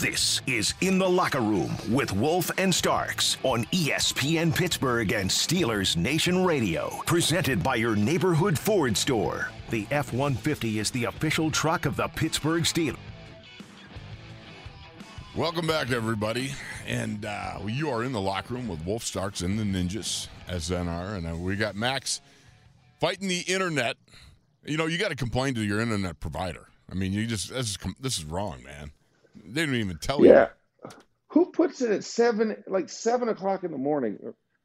[0.00, 5.94] This is In the Locker Room with Wolf and Starks on ESPN Pittsburgh and Steelers
[5.94, 7.02] Nation Radio.
[7.04, 9.50] Presented by your neighborhood Ford store.
[9.68, 12.96] The F 150 is the official truck of the Pittsburgh Steelers.
[15.36, 16.54] Welcome back, everybody.
[16.86, 21.18] And uh, you are in the locker room with Wolf Starks and the Ninjas, SNR.
[21.18, 22.22] And uh, we got Max
[23.00, 23.98] fighting the internet.
[24.64, 26.68] You know, you got to complain to your internet provider.
[26.90, 28.92] I mean, you just, this is, this is wrong, man.
[29.50, 30.30] They didn't even tell you.
[30.30, 30.48] yeah.
[30.84, 30.90] you.
[31.28, 34.18] Who puts it at seven, like seven o'clock in the morning,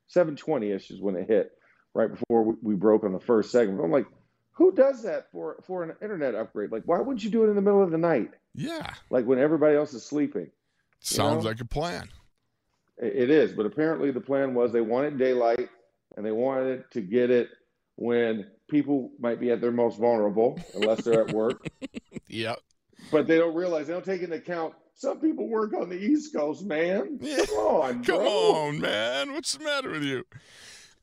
[0.08, 1.52] seven twenty ish is when it hit,
[1.94, 3.83] right before we, we broke on the first segment.
[3.83, 4.08] I'm like,
[4.53, 6.72] who does that for for an internet upgrade?
[6.72, 8.31] Like, why wouldn't you do it in the middle of the night?
[8.56, 10.50] Yeah, like when everybody else is sleeping.
[11.02, 11.50] Sounds know?
[11.50, 12.09] like a plan.
[12.97, 15.69] It is, but apparently the plan was they wanted daylight
[16.16, 17.50] and they wanted to get it
[17.97, 21.67] when people might be at their most vulnerable, unless they're at work.
[22.28, 22.59] yep
[23.11, 26.33] but they don't realize they don't take into account some people work on the East
[26.33, 27.19] Coast, man.
[27.47, 28.28] Come on, come bro.
[28.28, 29.33] on, man.
[29.33, 30.25] What's the matter with you,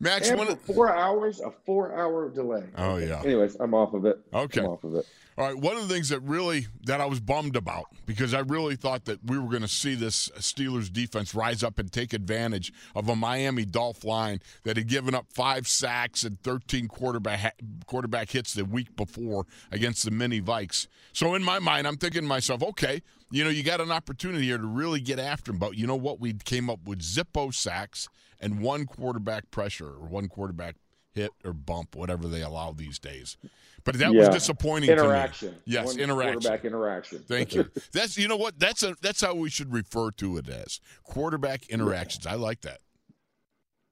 [0.01, 0.31] Max?
[0.33, 0.57] One...
[0.57, 2.65] four hours, a four-hour delay.
[2.77, 3.21] Oh yeah.
[3.23, 4.19] Anyways, I'm off of it.
[4.33, 5.07] Okay, I'm off of it.
[5.39, 5.57] All right.
[5.57, 9.07] One of the things that really that I was bummed about because I really thought
[9.07, 13.09] that we were going to see this Steelers defense rise up and take advantage of
[13.09, 17.57] a Miami Dolph line that had given up five sacks and 13 quarterback
[17.87, 20.87] quarterback hits the week before against the Mini Vikes.
[21.15, 24.45] So in my mind, I'm thinking to myself, okay, you know, you got an opportunity
[24.45, 25.59] here to really get after him.
[25.59, 26.21] But you know what?
[26.21, 30.77] We came up with Zippo sacks and one quarterback pressure or one quarterback
[31.15, 33.37] hit or bump, whatever they allow these days.
[33.85, 34.21] But that yeah.
[34.21, 34.91] was disappointing.
[34.91, 35.57] Interaction.
[35.65, 36.41] Yes, One interaction.
[36.41, 37.19] Quarterback interaction.
[37.27, 37.69] Thank you.
[37.93, 41.69] That's you know what that's a that's how we should refer to it as quarterback
[41.69, 42.27] interactions.
[42.27, 42.79] I like that.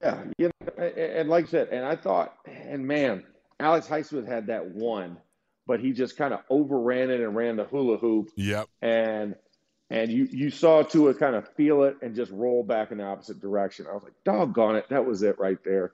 [0.00, 3.24] Yeah, you know, and like I said, and I thought, and man,
[3.58, 5.18] Alex Highsmith had that one,
[5.66, 8.30] but he just kind of overran it and ran the hula hoop.
[8.36, 8.66] Yep.
[8.80, 9.34] And
[9.90, 13.04] and you you saw Tua kind of feel it and just roll back in the
[13.04, 13.86] opposite direction.
[13.88, 15.92] I was like, doggone it, that was it right there.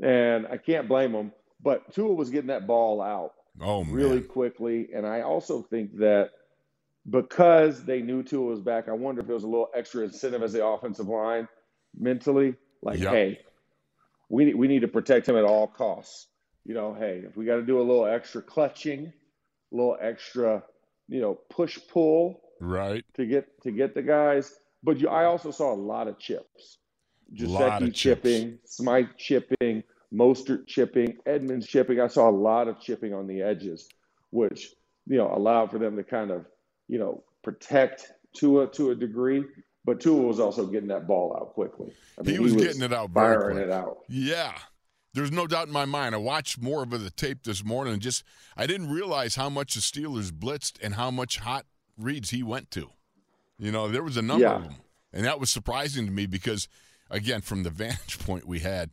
[0.00, 1.32] And I can't blame him.
[1.62, 4.88] But Tua was getting that ball out oh, really quickly.
[4.94, 6.30] And I also think that
[7.08, 10.42] because they knew Tua was back, I wonder if there was a little extra incentive
[10.42, 11.48] as the offensive line
[11.98, 12.54] mentally.
[12.82, 13.12] Like, yep.
[13.12, 13.40] hey,
[14.28, 16.26] we, we need to protect him at all costs.
[16.64, 19.12] You know, hey, if we got to do a little extra clutching,
[19.72, 20.62] a little extra,
[21.08, 24.54] you know, push pull, right, to get to get the guys.
[24.82, 26.78] But you, I also saw a lot of chips.
[27.34, 29.82] Gesicki chipping, Smythe chipping,
[30.12, 32.00] Mostert chipping, Edmonds chipping.
[32.00, 33.88] I saw a lot of chipping on the edges,
[34.30, 34.74] which
[35.06, 36.46] you know allowed for them to kind of
[36.88, 39.44] you know protect Tua to a degree.
[39.84, 41.92] But Tua was also getting that ball out quickly.
[42.16, 43.98] I mean, he, was he, was getting it out, firing it out.
[44.08, 44.52] Yeah,
[45.14, 46.14] there's no doubt in my mind.
[46.14, 48.24] I watched more of the tape this morning, and just
[48.56, 51.66] I didn't realize how much the Steelers blitzed and how much hot
[51.98, 52.90] reads he went to.
[53.58, 54.56] You know, there was a number yeah.
[54.56, 54.76] of them,
[55.12, 56.66] and that was surprising to me because,
[57.12, 58.90] again, from the vantage point we had,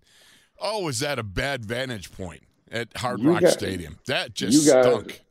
[0.61, 3.97] Oh, is that a bad vantage point at Hard Rock got, Stadium?
[4.07, 5.23] That just got, stunk.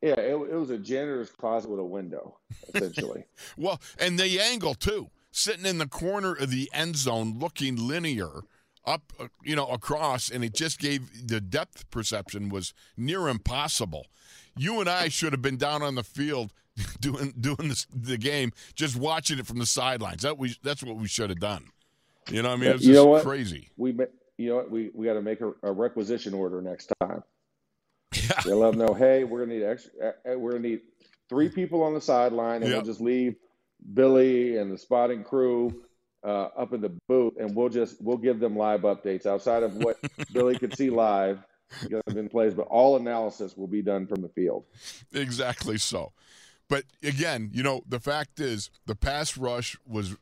[0.00, 2.38] Yeah, it, it was a janitor's closet with a window,
[2.74, 3.24] essentially.
[3.56, 8.42] well, and the angle too, sitting in the corner of the end zone, looking linear
[8.86, 14.06] up, uh, you know, across, and it just gave the depth perception was near impossible.
[14.56, 16.52] You and I should have been down on the field
[17.00, 20.22] doing doing this, the game, just watching it from the sidelines.
[20.22, 21.68] That we that's what we should have done.
[22.30, 23.22] You know, what I mean, it's you know what?
[23.22, 23.70] crazy.
[23.76, 23.96] We,
[24.38, 24.70] you know what?
[24.70, 27.22] We we got to make a, a, requisition order next time.
[28.14, 28.40] Yeah.
[28.46, 30.14] We'll let them know, hey, we're gonna need extra.
[30.24, 30.80] We're gonna need
[31.28, 32.76] three people on the sideline, and yep.
[32.76, 33.36] we'll just leave
[33.92, 35.82] Billy and the spotting crew
[36.24, 39.76] uh, up in the booth, and we'll just we'll give them live updates outside of
[39.76, 39.98] what
[40.32, 41.44] Billy could see live
[42.06, 44.64] in plays, but all analysis will be done from the field.
[45.12, 46.12] Exactly so.
[46.68, 50.16] But again, you know, the fact is the pass rush was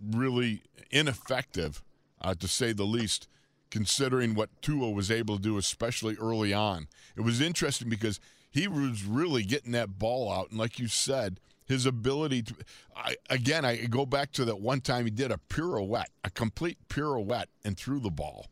[0.00, 1.82] really ineffective,
[2.20, 3.28] uh, to say the least,
[3.70, 6.88] considering what Tua was able to do, especially early on.
[7.16, 8.20] It was interesting because
[8.50, 12.54] he was really getting that ball out, and like you said, his ability to
[12.94, 16.78] I, again i go back to that one time he did a pirouette a complete
[16.88, 18.46] pirouette and threw the ball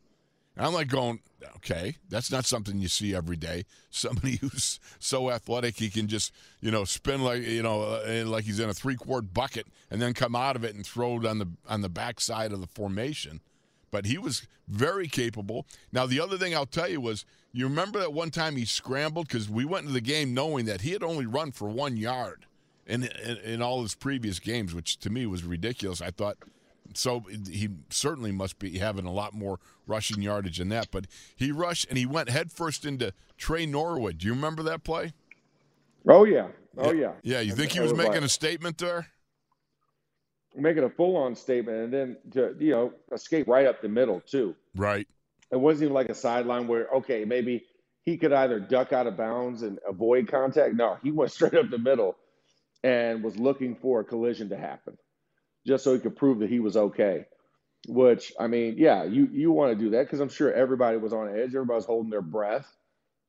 [0.55, 1.19] and i'm like going
[1.55, 3.65] okay that's not something you see every day.
[3.89, 8.43] Somebody who's so athletic he can just you know spin like you know uh, like
[8.45, 11.25] he's in a three quart bucket and then come out of it and throw it
[11.25, 13.41] on the on the backside of the formation.
[13.91, 15.65] But he was very capable.
[15.91, 19.27] Now the other thing i'll tell you was you remember that one time he scrambled?
[19.27, 22.45] Because we went into the game knowing that he had only run for one yard
[22.85, 26.01] in, in, in all his previous games, which to me was ridiculous.
[26.01, 26.37] I thought
[26.97, 30.89] so he certainly must be having a lot more rushing yardage than that.
[30.91, 31.05] But
[31.35, 34.19] he rushed and he went headfirst into Tre Norwood.
[34.19, 35.13] Do you remember that play?
[36.07, 36.47] Oh yeah,
[36.77, 37.13] oh yeah.
[37.23, 39.07] Yeah, you think he was, making a statement there?
[40.55, 44.55] Making a full-on statement, and then to you know escape right up the middle too.
[44.75, 45.07] Right.
[45.51, 47.65] It wasn't even like a sideline where okay maybe
[48.03, 50.75] he could either duck out of bounds and avoid contact.
[50.75, 52.15] No, he went straight up the middle
[52.83, 54.97] and was looking for a collision to happen
[55.67, 57.25] just so he could prove that he was okay.
[57.87, 61.13] Which, I mean, yeah, you, you want to do that because I'm sure everybody was
[61.13, 61.49] on edge.
[61.55, 62.67] Everybody was holding their breath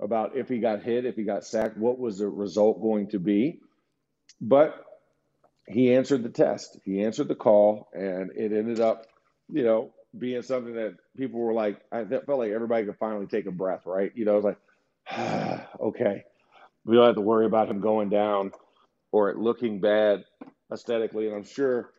[0.01, 3.19] about if he got hit, if he got sacked, what was the result going to
[3.19, 3.61] be.
[4.41, 4.85] But
[5.69, 9.07] he answered the test, he answered the call, and it ended up,
[9.51, 13.47] you know, being something that people were like, I felt like everybody could finally take
[13.47, 14.13] a breath, right?
[14.15, 16.25] You know, I was like, okay,
[16.85, 18.53] we don't have to worry about him going down
[19.13, 20.25] or it looking bad
[20.73, 21.27] aesthetically.
[21.29, 21.91] And I'm sure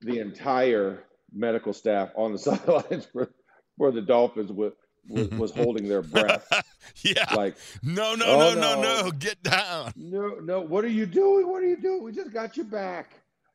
[0.00, 3.30] the entire medical staff on the sidelines for,
[3.76, 4.72] for the Dolphins was,
[5.08, 6.46] was, was holding their breath.
[7.02, 7.34] yeah.
[7.34, 9.92] Like, no, no, oh, no, no, no, no, get down.
[9.96, 10.60] No, no.
[10.60, 11.48] What are you doing?
[11.48, 12.02] What are you doing?
[12.02, 13.12] We just got you back.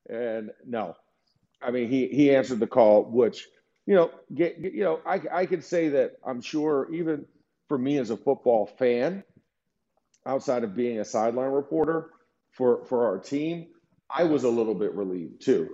[0.10, 0.96] And no,
[1.62, 3.48] I mean, he, he answered the call, which,
[3.86, 7.26] you know, get, get, you know, I, I could say that I'm sure even
[7.70, 9.24] for me as a football fan,
[10.26, 12.10] outside of being a sideline reporter,
[12.52, 13.68] for for our team,
[14.10, 15.70] I was a little bit relieved too,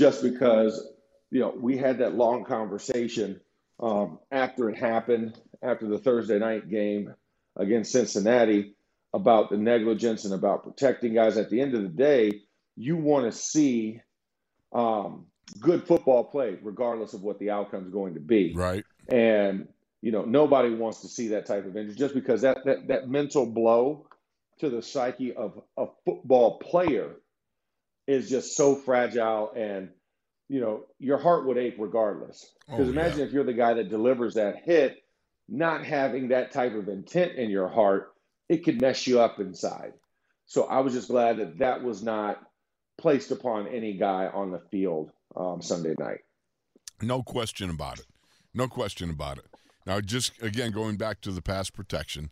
[0.00, 0.82] just because
[1.30, 3.38] you know we had that long conversation
[3.80, 7.14] um, after it happened after the Thursday night game
[7.54, 8.74] against Cincinnati
[9.12, 11.36] about the negligence and about protecting guys.
[11.36, 12.40] At the end of the day,
[12.76, 14.00] you want to see
[14.72, 15.26] um,
[15.60, 18.54] good football played, regardless of what the outcome is going to be.
[18.56, 18.84] Right.
[19.08, 19.68] And
[20.00, 23.10] you know nobody wants to see that type of injury just because that that, that
[23.10, 24.06] mental blow
[24.60, 27.16] to the psyche of a football player
[28.10, 29.90] is just so fragile and
[30.48, 32.52] you know your heart would ache regardless.
[32.66, 33.24] Because oh, imagine yeah.
[33.26, 35.02] if you're the guy that delivers that hit
[35.48, 38.12] not having that type of intent in your heart
[38.48, 39.92] it could mess you up inside.
[40.46, 42.40] So i was just glad that that was not
[42.98, 46.20] placed upon any guy on the field um, sunday night.
[47.00, 48.06] No question about it.
[48.52, 49.46] No question about it.
[49.86, 52.30] Now just again going back to the pass protection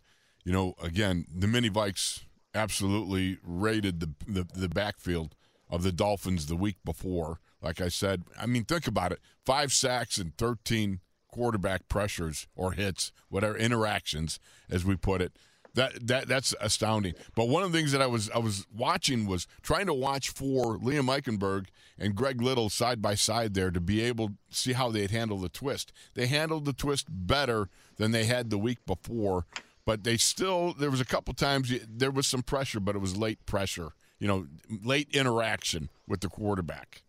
[0.49, 2.25] you know, again, the mini Vikes
[2.55, 5.35] absolutely raided the, the, the backfield
[5.71, 7.41] of the Dolphins the week before.
[7.61, 12.73] Like I said, I mean, think about it: five sacks and thirteen quarterback pressures or
[12.73, 14.39] hits, whatever interactions,
[14.71, 15.33] as we put it.
[15.75, 17.15] That that that's astounding.
[17.35, 20.31] But one of the things that I was I was watching was trying to watch
[20.31, 21.67] for Liam Eichenberg
[21.99, 25.39] and Greg Little side by side there to be able to see how they'd handle
[25.39, 25.93] the twist.
[26.15, 29.47] They handled the twist better than they had the week before
[29.89, 33.17] but they still there was a couple times there was some pressure, but it was
[33.17, 33.93] late pressure.
[34.19, 34.47] You know,
[34.85, 37.03] late interaction with the quarterback.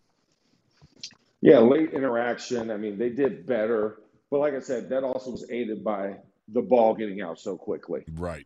[1.41, 2.69] Yeah, late interaction.
[2.69, 3.99] I mean, they did better,
[4.29, 6.17] but like I said, that also was aided by
[6.49, 8.03] the ball getting out so quickly.
[8.13, 8.45] Right.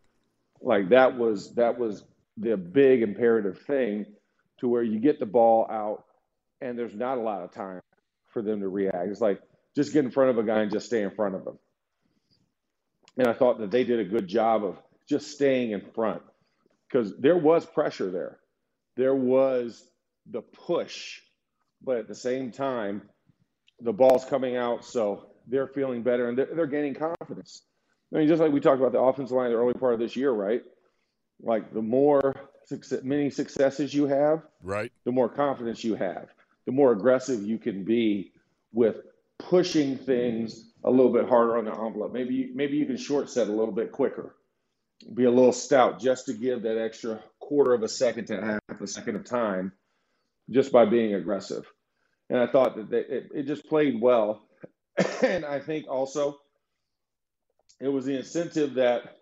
[0.60, 2.04] Like that was that was
[2.36, 4.06] the big imperative thing
[4.58, 6.04] to where you get the ball out
[6.60, 7.80] and there's not a lot of time
[8.32, 9.08] for them to react.
[9.08, 9.40] It's like
[9.76, 11.58] just get in front of a guy and just stay in front of him.
[13.18, 14.76] And I thought that they did a good job of
[15.08, 16.22] just staying in front
[16.88, 18.38] because there was pressure there.
[18.96, 19.82] There was
[20.30, 21.20] the push,
[21.82, 23.02] but at the same time,
[23.80, 27.62] the ball's coming out, so they're feeling better and they're, they're gaining confidence.
[28.12, 30.16] I mean, just like we talked about the offensive line the early part of this
[30.16, 30.62] year, right?
[31.42, 32.34] Like the more
[32.66, 36.28] success, many successes you have, right, the more confidence you have,
[36.64, 38.32] the more aggressive you can be
[38.72, 38.96] with
[39.38, 42.12] pushing things a little bit harder on the envelope.
[42.12, 44.34] Maybe you, maybe you can short set a little bit quicker,
[45.12, 48.60] be a little stout just to give that extra quarter of a second to half
[48.80, 49.72] a second of time,
[50.50, 51.64] just by being aggressive.
[52.30, 54.42] And I thought that they, it, it just played well.
[55.22, 56.38] and I think also
[57.80, 59.18] it was the incentive that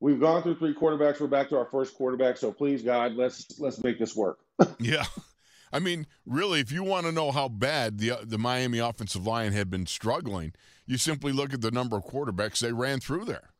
[0.00, 1.20] we've gone through three quarterbacks.
[1.20, 2.36] We're back to our first quarterback.
[2.36, 4.38] So please, God, let's let's make this work.
[4.78, 5.04] yeah.
[5.72, 9.52] I mean, really, if you want to know how bad the the Miami offensive line
[9.52, 10.52] had been struggling,
[10.86, 13.53] you simply look at the number of quarterbacks they ran through there.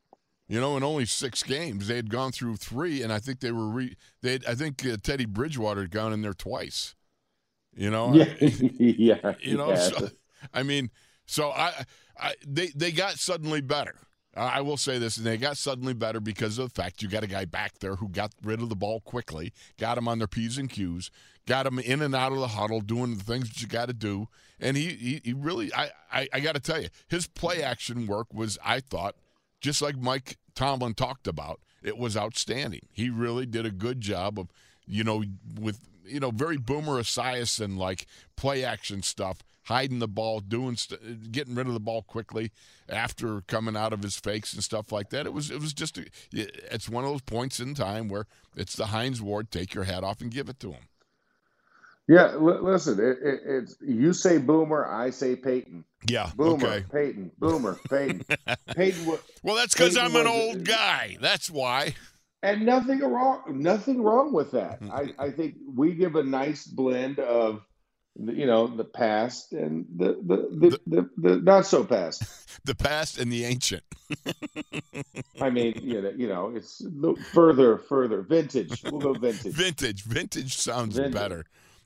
[0.46, 3.50] You know, in only six games, they had gone through three, and I think they
[3.50, 3.96] were re.
[4.20, 6.94] They, I think uh, Teddy Bridgewater had gone in there twice.
[7.74, 8.34] You know, yeah,
[8.78, 9.32] yeah.
[9.40, 9.76] You know, yeah.
[9.76, 10.08] So,
[10.52, 10.90] I mean,
[11.26, 11.72] so I,
[12.18, 13.96] I, they they got suddenly better.
[14.36, 17.22] I will say this, and they got suddenly better because of the fact you got
[17.22, 20.26] a guy back there who got rid of the ball quickly, got him on their
[20.26, 21.10] p's and q's,
[21.46, 23.94] got him in and out of the huddle, doing the things that you got to
[23.94, 24.26] do,
[24.58, 28.06] and he he, he really, I I, I got to tell you, his play action
[28.06, 29.14] work was, I thought,
[29.64, 32.86] just like Mike Tomlin talked about, it was outstanding.
[32.92, 34.48] He really did a good job of,
[34.86, 35.24] you know,
[35.58, 38.06] with you know very Boomer Esiason like
[38.36, 42.52] play action stuff hiding the ball, doing, st- getting rid of the ball quickly
[42.86, 45.24] after coming out of his fakes and stuff like that.
[45.24, 48.76] It was, it was just, a, it's one of those points in time where it's
[48.76, 50.82] the Hines Ward, take your hat off and give it to him.
[52.06, 55.84] Yeah, l- listen, it, it, it's you say Boomer, I say Peyton.
[56.06, 56.84] Yeah, Boomer, okay.
[56.92, 58.24] Peyton, Boomer, Peyton,
[58.74, 59.18] Peyton.
[59.42, 61.16] well, that's because I'm an old guy.
[61.20, 61.94] That's why.
[62.42, 64.82] And nothing wrong, nothing wrong with that.
[64.82, 64.92] Mm-hmm.
[65.18, 67.62] I, I think we give a nice blend of
[68.16, 72.22] you know the past and the the the, the, the, not so past
[72.64, 73.82] the past and the ancient
[75.40, 76.80] i mean you know, you know it's
[77.32, 81.12] further further vintage we'll go vintage vintage vintage sounds vintage.
[81.12, 81.44] better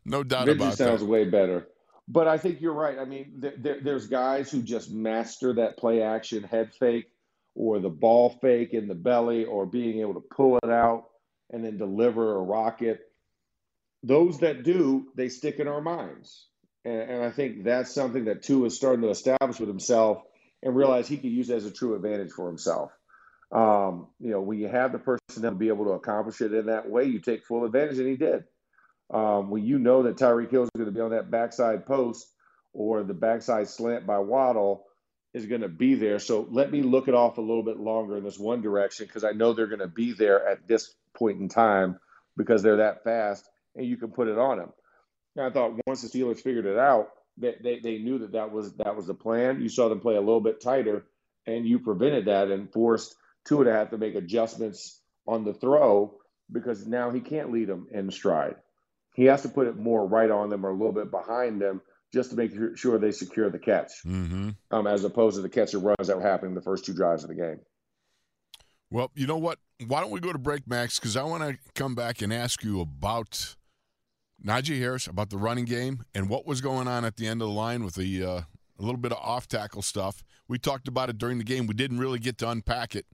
[0.08, 1.06] no doubt vintage about sounds that.
[1.06, 1.68] way better
[2.08, 6.02] but i think you're right i mean there, there's guys who just master that play
[6.02, 7.06] action head fake
[7.54, 11.04] or the ball fake in the belly or being able to pull it out
[11.50, 13.08] and then deliver a rocket
[14.02, 16.46] those that do, they stick in our minds.
[16.84, 20.22] And, and, I think that's something that Tua is starting to establish with himself
[20.62, 22.92] and realize he could use as a true advantage for himself.
[23.50, 26.66] Um, you know, when you have the person to be able to accomplish it in
[26.66, 28.44] that way, you take full advantage, and he did.
[29.10, 32.26] Um, when you know that Tyreek Hill is going to be on that backside post
[32.72, 34.84] or the backside slant by Waddle
[35.32, 36.18] is going to be there.
[36.18, 39.24] So let me look it off a little bit longer in this one direction because
[39.24, 41.98] I know they're going to be there at this point in time
[42.36, 44.72] because they're that fast and you can put it on them.
[45.36, 48.50] And I thought once the Steelers figured it out, they, they, they knew that that
[48.52, 49.60] was that was the plan.
[49.60, 51.04] You saw them play a little bit tighter,
[51.46, 53.14] and you prevented that and forced
[53.46, 56.18] Tua to have to make adjustments on the throw
[56.50, 58.56] because now he can't lead them in stride.
[59.18, 61.82] He has to put it more right on them or a little bit behind them
[62.12, 64.50] just to make sure they secure the catch, mm-hmm.
[64.70, 67.24] um, as opposed to the catch and runs that were happening the first two drives
[67.24, 67.58] of the game.
[68.90, 69.58] Well, you know what?
[69.84, 71.00] Why don't we go to break, Max?
[71.00, 73.56] Because I want to come back and ask you about
[74.46, 77.48] Najee Harris about the running game and what was going on at the end of
[77.48, 78.46] the line with the uh, a
[78.78, 80.22] little bit of off tackle stuff.
[80.46, 81.66] We talked about it during the game.
[81.66, 83.04] We didn't really get to unpack it,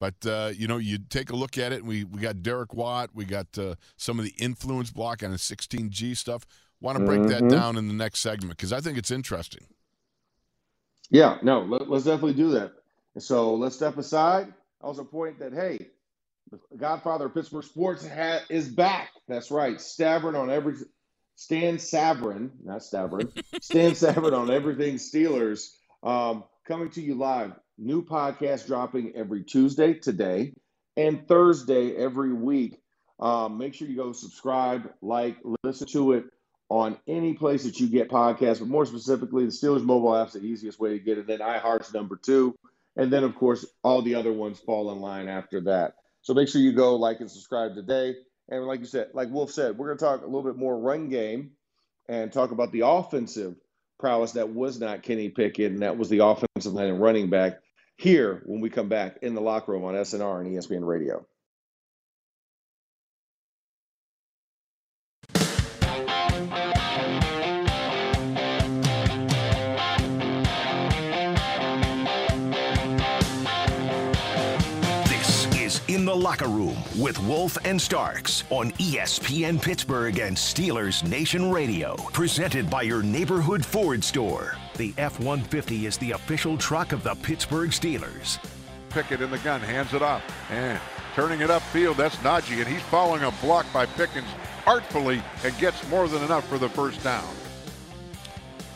[0.00, 1.84] but uh, you know, you take a look at it.
[1.84, 3.10] we we got Derek Watt.
[3.14, 6.46] We got uh, some of the influence block on the 16G stuff.
[6.80, 7.48] Want to break mm-hmm.
[7.48, 9.66] that down in the next segment because I think it's interesting.
[11.10, 12.72] Yeah, no, let, us definitely do that.
[13.18, 14.52] So let's step aside.
[14.80, 15.88] I also, point that hey,
[16.50, 19.10] the Godfather of Pittsburgh sports ha- is back.
[19.26, 19.76] That's right.
[19.76, 20.74] Stavron on every
[21.34, 23.32] Stan Savran, not Stavron.
[23.60, 25.70] Stan Savran on everything Steelers.
[26.02, 27.52] Um, coming to you live.
[27.80, 30.52] New podcast dropping every Tuesday today
[30.96, 32.80] and Thursday every week.
[33.20, 36.24] Um, make sure you go subscribe, like, listen to it
[36.68, 40.40] on any place that you get podcasts, but more specifically, the Steelers mobile app's the
[40.40, 41.28] easiest way to get it.
[41.28, 42.54] Then iHeart's number two.
[42.96, 45.94] And then, of course, all the other ones fall in line after that.
[46.22, 48.16] So make sure you go like and subscribe today.
[48.48, 50.76] And like you said, like Wolf said, we're going to talk a little bit more
[50.76, 51.52] run game
[52.08, 53.54] and talk about the offensive
[54.00, 57.58] prowess that was not Kenny Pickett, and that was the offensive line and running back
[57.98, 61.26] here when we come back in the locker room on SNR and ESPN Radio.
[76.18, 81.96] Locker Room with Wolf and Starks on ESPN Pittsburgh and Steelers Nation Radio.
[82.12, 84.56] Presented by your neighborhood Ford store.
[84.76, 88.38] The F 150 is the official truck of the Pittsburgh Steelers.
[88.90, 90.80] Pickett in the gun, hands it off, and
[91.14, 91.96] turning it upfield.
[91.96, 94.28] That's Najee, and he's following a block by Pickens
[94.66, 97.28] artfully and gets more than enough for the first down.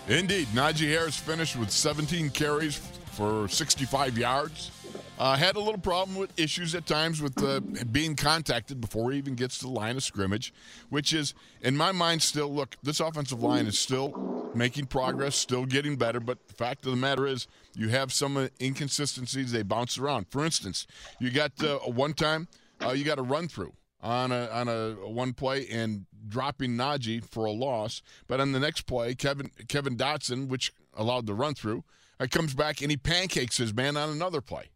[0.08, 0.46] Indeed.
[0.48, 2.76] Najee Harris finished with 17 carries
[3.12, 4.70] for 65 yards.
[5.18, 7.60] Uh, had a little problem with issues at times with uh,
[7.92, 10.52] being contacted before he even gets to the line of scrimmage,
[10.88, 15.64] which is, in my mind, still look, this offensive line is still making progress, still
[15.64, 16.18] getting better.
[16.18, 20.26] But the fact of the matter is, you have some inconsistencies, they bounce around.
[20.28, 20.86] For instance,
[21.20, 22.48] you got uh, one time,
[22.84, 27.24] uh, you got a run through on a on a, one play and dropping Najee
[27.24, 28.02] for a loss.
[28.26, 31.84] But on the next play, Kevin Kevin Dotson, which allowed the run through,
[32.18, 34.71] uh, comes back and he pancakes his man on another play.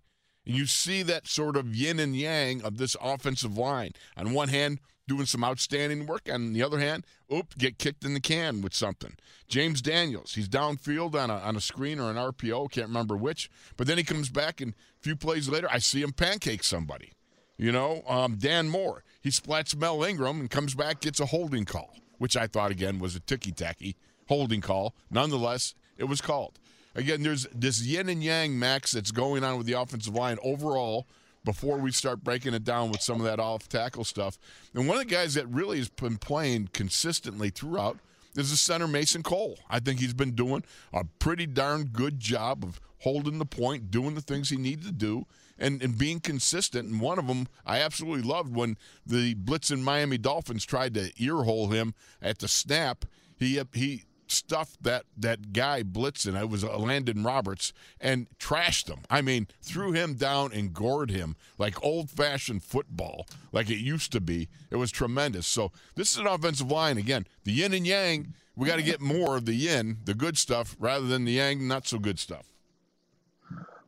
[0.46, 3.92] And you see that sort of yin and yang of this offensive line.
[4.16, 6.22] On one hand, doing some outstanding work.
[6.26, 9.16] And on the other hand, oop, get kicked in the can with something.
[9.48, 13.50] James Daniels, he's downfield on a, on a screen or an RPO, can't remember which.
[13.76, 17.12] But then he comes back, and a few plays later, I see him pancake somebody.
[17.56, 21.64] You know, um, Dan Moore, he splats Mel Ingram and comes back, gets a holding
[21.64, 23.96] call, which I thought, again, was a ticky tacky
[24.28, 24.94] holding call.
[25.10, 26.58] Nonetheless, it was called
[26.96, 31.06] again, there's this yin and yang, Max, that's going on with the offensive line overall
[31.44, 34.36] before we start breaking it down with some of that off tackle stuff.
[34.74, 37.98] And one of the guys that really has been playing consistently throughout
[38.34, 39.58] is the center Mason Cole.
[39.70, 44.14] I think he's been doing a pretty darn good job of holding the point, doing
[44.14, 45.26] the things he needs to do,
[45.58, 46.88] and, and being consistent.
[46.88, 48.76] And one of them I absolutely loved when
[49.06, 53.04] the blitzing Miami Dolphins tried to earhole him at the snap.
[53.38, 56.40] He he stuffed that that guy blitzing.
[56.40, 59.00] It was Landon Roberts and trashed him.
[59.10, 64.12] I mean, threw him down and gored him like old fashioned football, like it used
[64.12, 64.48] to be.
[64.70, 65.46] It was tremendous.
[65.46, 67.26] So this is an offensive line again.
[67.44, 68.34] The yin and yang.
[68.56, 71.68] We got to get more of the yin, the good stuff, rather than the yang,
[71.68, 72.46] not so good stuff.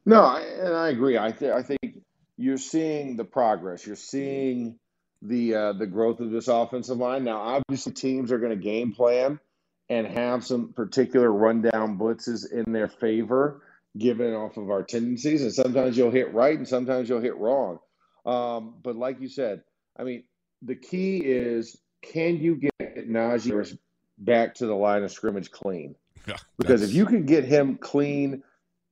[0.04, 1.16] No, and I agree.
[1.16, 2.02] I think I think
[2.36, 3.86] you're seeing the progress.
[3.86, 4.78] You're seeing
[5.22, 7.24] the uh, the growth of this offensive line.
[7.24, 9.40] Now, obviously, teams are going to game plan
[9.88, 13.62] and have some particular rundown blitzes in their favor,
[13.96, 15.42] given off of our tendencies.
[15.42, 17.78] And sometimes you'll hit right and sometimes you'll hit wrong.
[18.26, 19.62] Um, but like you said,
[19.98, 20.24] I mean,
[20.62, 23.78] the key is can you get Najee
[24.18, 25.94] back to the line of scrimmage clean?
[26.26, 28.42] Yeah, because if you can get him clean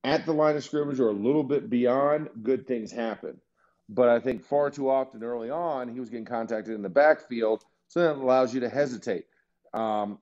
[0.03, 3.39] at the line of scrimmage or a little bit beyond, good things happen.
[3.89, 7.63] But I think far too often early on, he was getting contacted in the backfield,
[7.87, 9.25] so that allows you to hesitate.
[9.73, 10.19] Um,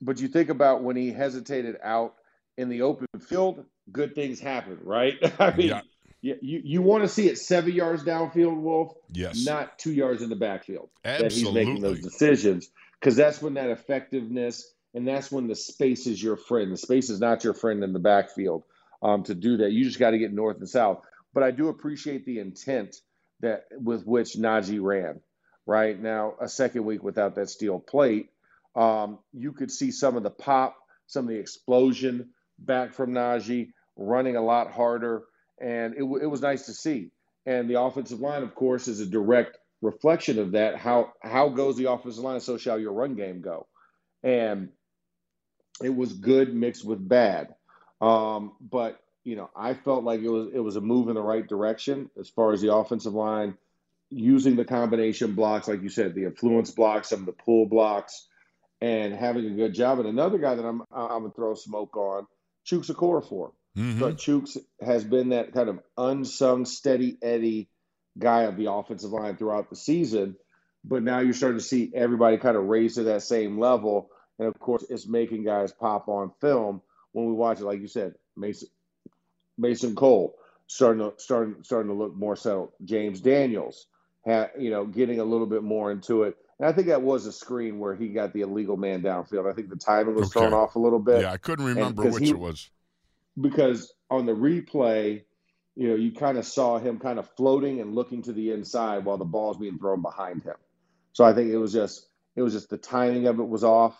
[0.00, 2.14] but you think about when he hesitated out
[2.56, 5.16] in the open field, good things happen, right?
[5.38, 5.80] I mean, yeah.
[6.20, 8.94] you, you, want to see it seven yards downfield, Wolf.
[9.12, 9.44] Yes.
[9.44, 10.90] Not two yards in the backfield.
[11.04, 11.28] Absolutely.
[11.28, 12.68] That he's making those decisions
[13.00, 16.72] because that's when that effectiveness and that's when the space is your friend.
[16.72, 18.64] The space is not your friend in the backfield.
[19.02, 21.02] Um, to do that, you just got to get north and south.
[21.32, 22.96] But I do appreciate the intent
[23.40, 25.20] that with which Najee ran.
[25.66, 28.30] Right now, a second week without that steel plate
[28.78, 33.70] um, you could see some of the pop, some of the explosion back from Najee,
[33.96, 35.24] running a lot harder,
[35.60, 37.10] and it, it was nice to see.
[37.44, 40.76] And the offensive line, of course, is a direct reflection of that.
[40.76, 42.40] How how goes the offensive line?
[42.40, 43.66] So shall your run game go.
[44.22, 44.68] And
[45.82, 47.54] it was good mixed with bad.
[48.00, 51.22] Um, but you know, I felt like it was it was a move in the
[51.22, 53.56] right direction as far as the offensive line
[54.10, 58.28] using the combination blocks, like you said, the influence blocks, some of the pull blocks,
[58.80, 59.98] and having a good job.
[59.98, 62.26] And another guy that I'm I'm gonna throw smoke on,
[62.66, 63.52] Chuks Okorafor.
[63.76, 64.00] Mm-hmm.
[64.00, 67.68] But Chuks has been that kind of unsung, steady Eddie
[68.18, 70.36] guy of the offensive line throughout the season.
[70.84, 74.10] But now you're starting to see everybody kind of raise to that same level.
[74.38, 77.64] And of course, it's making guys pop on film when we watch it.
[77.64, 78.68] Like you said, Mason
[79.56, 80.36] Mason Cole
[80.66, 82.72] starting to starting starting to look more settled.
[82.84, 83.86] James Daniels,
[84.24, 86.36] ha, you know, getting a little bit more into it.
[86.58, 89.50] And I think that was a screen where he got the illegal man downfield.
[89.50, 90.40] I think the timing was okay.
[90.40, 91.22] thrown off a little bit.
[91.22, 92.70] Yeah, I couldn't remember which he, it was.
[93.40, 95.22] Because on the replay,
[95.76, 99.04] you know, you kind of saw him kind of floating and looking to the inside
[99.04, 100.56] while the ball's being thrown behind him.
[101.12, 103.96] So I think it was just it was just the timing of it was off.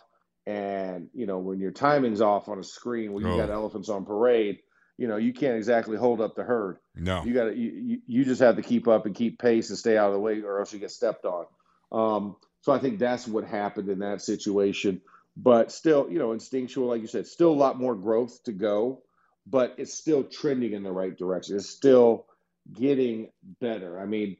[0.46, 3.36] And, you know, when your timing's off on a screen where you oh.
[3.36, 4.60] got elephants on parade,
[4.96, 6.78] you know, you can't exactly hold up the herd.
[6.96, 7.22] No.
[7.22, 10.08] You gotta you, you just have to keep up and keep pace and stay out
[10.08, 11.46] of the way or else you get stepped on.
[11.92, 15.00] Um, so I think that's what happened in that situation.
[15.36, 19.02] But still, you know, instinctual, like you said, still a lot more growth to go,
[19.46, 21.56] but it's still trending in the right direction.
[21.56, 22.26] It's still
[22.72, 24.00] getting better.
[24.00, 24.36] I mean,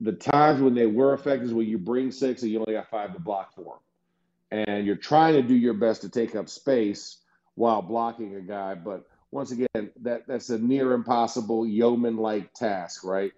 [0.00, 2.90] the times when they were effective is when you bring six and you only got
[2.90, 3.78] five to block for
[4.50, 4.66] them.
[4.66, 7.18] And you're trying to do your best to take up space
[7.54, 8.74] while blocking a guy.
[8.74, 13.32] But once again, that, that's a near impossible yeoman like task, right?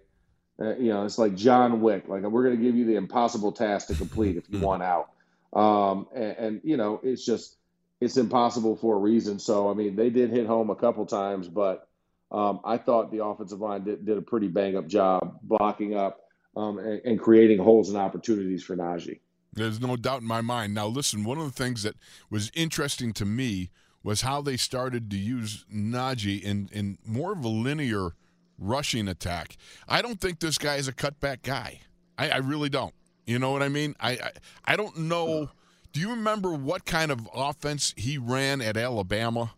[0.59, 2.05] Uh, you know, it's like John Wick.
[2.07, 5.11] Like we're going to give you the impossible task to complete if you want out.
[5.53, 7.57] Um, and, and, you know, it's just
[8.01, 9.39] it's impossible for a reason.
[9.39, 11.87] So I mean, they did hit home a couple times, but
[12.31, 16.19] um, I thought the offensive line did, did a pretty bang up job blocking up
[16.55, 19.19] um, and, and, creating holes and opportunities for Najee.
[19.53, 20.73] There's no doubt in my mind.
[20.73, 21.95] Now, listen, one of the things that
[22.29, 23.69] was interesting to me
[24.03, 28.11] was how they started to use Najee in, in more of a linear
[28.57, 29.57] rushing attack.
[29.87, 31.81] I don't think this guy is a cutback guy.
[32.17, 32.93] I, I really don't.
[33.25, 33.95] You know what I mean?
[33.99, 34.31] I, I,
[34.65, 35.49] I don't know.
[35.91, 39.51] Do you remember what kind of offense he ran at Alabama?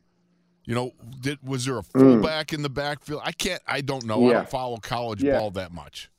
[0.65, 1.99] You know, did, was there a hmm.
[1.99, 2.55] fullback mm.
[2.55, 3.21] in the backfield?
[3.23, 3.61] I can't.
[3.67, 4.21] I don't know.
[4.21, 4.29] Yeah.
[4.29, 5.39] I don't follow college yeah.
[5.39, 6.09] ball that much.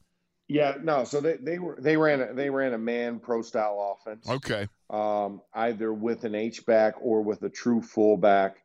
[0.49, 1.05] Yeah, no.
[1.05, 4.29] So they, they were they ran a, they ran a man pro style offense.
[4.29, 4.67] Okay.
[4.89, 8.57] Um, either with an H back or with a true fullback.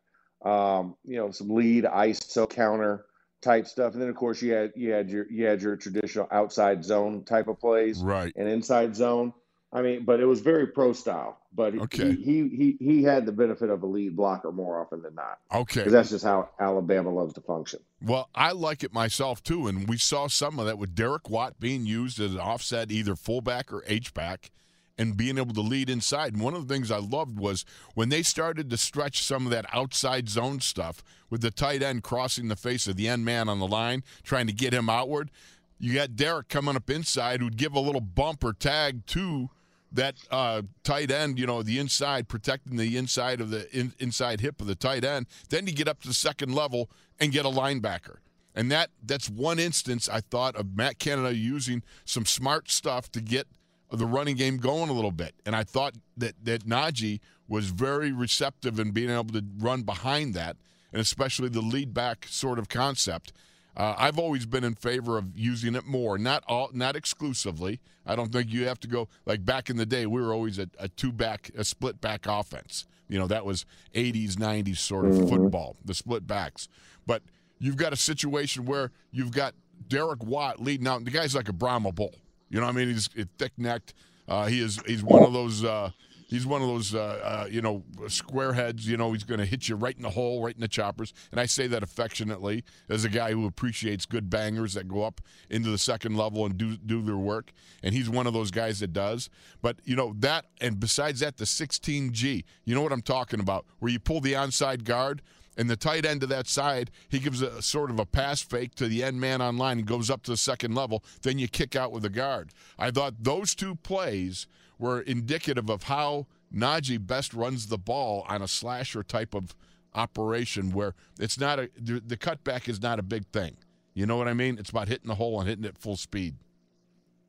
[0.43, 3.06] Um, you know, some lead ISO counter
[3.41, 6.28] type stuff, and then of course you had you had your you had your traditional
[6.32, 9.34] outside zone type of plays, right, and inside zone.
[9.74, 11.38] I mean, but it was very pro style.
[11.54, 12.12] But okay.
[12.12, 15.39] he, he he he had the benefit of a lead blocker more often than not.
[15.54, 17.80] Okay, that's just how Alabama loves to function.
[18.02, 21.60] Well, I like it myself too, and we saw some of that with Derek Watt
[21.60, 24.52] being used as an offset either fullback or H back
[24.97, 26.34] and being able to lead inside.
[26.34, 29.51] And one of the things I loved was when they started to stretch some of
[29.51, 33.49] that outside zone stuff with the tight end crossing the face of the end man
[33.49, 35.31] on the line, trying to get him outward.
[35.79, 39.49] You got Derek coming up inside who'd give a little bump or tag to
[39.91, 44.41] that uh, tight end, you know, the inside, protecting the inside of the in, inside
[44.41, 45.25] hip of the tight end.
[45.49, 48.17] Then you get up to the second level and get a linebacker.
[48.58, 53.19] And that that's one instance I thought of Matt Canada using some smart stuff to
[53.19, 53.47] get–
[53.91, 55.36] the running game going a little bit.
[55.45, 60.34] And I thought that, that Najee was very receptive in being able to run behind
[60.34, 60.58] that,
[60.91, 63.34] and especially the lead back sort of concept.
[63.78, 67.82] Uh, I've always been in favor of using it more, not all, not exclusively.
[68.06, 70.06] I don't think you have to go like back in the day.
[70.06, 72.86] We were always a, a two back, a split back offense.
[73.10, 75.28] You know that was '80s, '90s sort of mm-hmm.
[75.28, 76.69] football, the split backs.
[77.06, 77.21] But
[77.60, 79.54] you've got a situation where you've got
[79.88, 80.98] Derek Watt leading out.
[80.98, 82.15] and The guy's like a Brahma bull.
[82.49, 83.93] You know, what I mean, he's thick necked.
[84.27, 84.79] Uh, he is.
[84.86, 85.63] He's one of those.
[85.63, 85.91] Uh,
[86.27, 86.95] he's one of those.
[86.95, 88.88] Uh, uh you know, square heads.
[88.88, 91.13] You know, he's going to hit you right in the hole, right in the choppers.
[91.31, 95.21] And I say that affectionately as a guy who appreciates good bangers that go up
[95.49, 97.51] into the second level and do do their work.
[97.84, 99.29] And he's one of those guys that does.
[99.62, 102.43] But you know that, and besides that, the 16G.
[102.65, 103.65] You know what I'm talking about?
[103.79, 105.21] Where you pull the onside guard
[105.58, 108.76] and the tight end to that side, he gives a sort of a pass fake
[108.76, 111.04] to the end man on line and goes up to the second level.
[111.22, 112.52] Then you kick out with the guard.
[112.78, 118.41] I thought those two plays were indicative of how Najee best runs the ball on
[118.41, 119.56] a slasher type of
[119.94, 123.58] operation where it's not a the cutback is not a big thing.
[123.94, 124.58] You know what I mean?
[124.60, 126.36] It's about hitting the hole and hitting it full speed.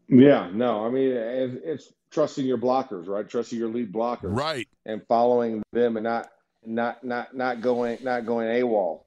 [0.08, 3.28] Yeah, no, I mean it's trusting your blockers, right?
[3.28, 6.28] Trusting your lead blockers, right, and following them and not
[6.66, 9.02] not not not going not going AWOL,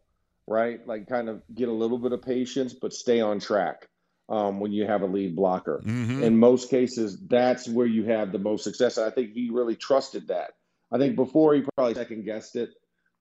[0.48, 0.86] right?
[0.88, 3.88] Like kind of get a little bit of patience, but stay on track
[4.30, 5.82] um, when you have a lead blocker.
[5.86, 6.24] Mm-hmm.
[6.24, 8.98] In most cases, that's where you have the most success.
[8.98, 10.52] I think he really trusted that.
[10.92, 12.70] I think before he probably second guessed it,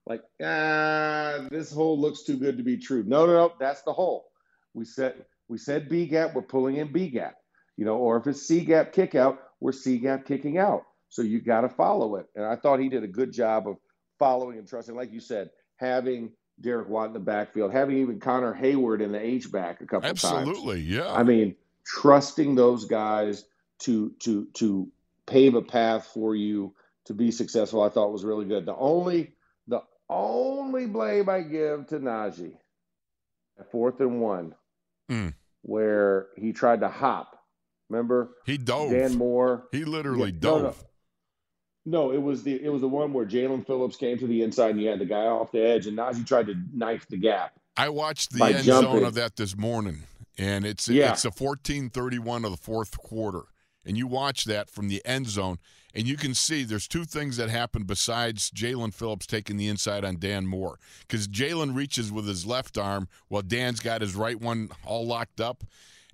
[0.07, 3.05] like ah, this hole looks too good to be true.
[3.07, 4.27] No, no, no, that's the hole.
[4.75, 7.35] We said we said B gap, we're pulling in B gap.
[7.77, 10.85] You know, or if it's C gap kick out, we're C gap kicking out.
[11.09, 12.27] So you got to follow it.
[12.35, 13.77] And I thought he did a good job of
[14.19, 18.55] following and trusting, like you said, having Derek Watt in the backfield, having even Connor
[18.55, 20.49] Heyward in the H back a couple Absolutely, times.
[20.49, 21.13] Absolutely, yeah.
[21.13, 21.55] I mean,
[21.85, 23.45] trusting those guys
[23.81, 24.89] to to to
[25.27, 28.67] pave a path for you to be successful, I thought was really good.
[28.67, 29.33] The only
[29.67, 32.57] the only blame I give to Najee
[33.59, 34.55] at fourth and one,
[35.11, 35.35] mm.
[35.63, 37.35] where he tried to hop.
[37.89, 38.31] Remember?
[38.45, 38.91] He dove.
[38.91, 39.69] Dan Moore.
[39.73, 40.85] He literally yeah, dove.
[41.89, 44.73] No, it was the it was the one where Jaelan Phillips came to the inside
[44.73, 47.55] and you had the guy off the edge, and Najee tried to knife the gap.
[47.79, 48.93] I watched the end jumping.
[48.93, 50.03] zone of that this morning,
[50.37, 51.13] and it's yeah.
[51.13, 53.45] it's a fourteen thirty one of the fourth quarter,
[53.87, 55.61] and you watch that from the end zone,
[55.95, 60.05] and you can see there's two things that happen besides Jaelan Phillips taking the inside
[60.05, 64.39] on Dan Moore, because Jaelan reaches with his left arm while Dan's got his right
[64.39, 65.65] one all locked up,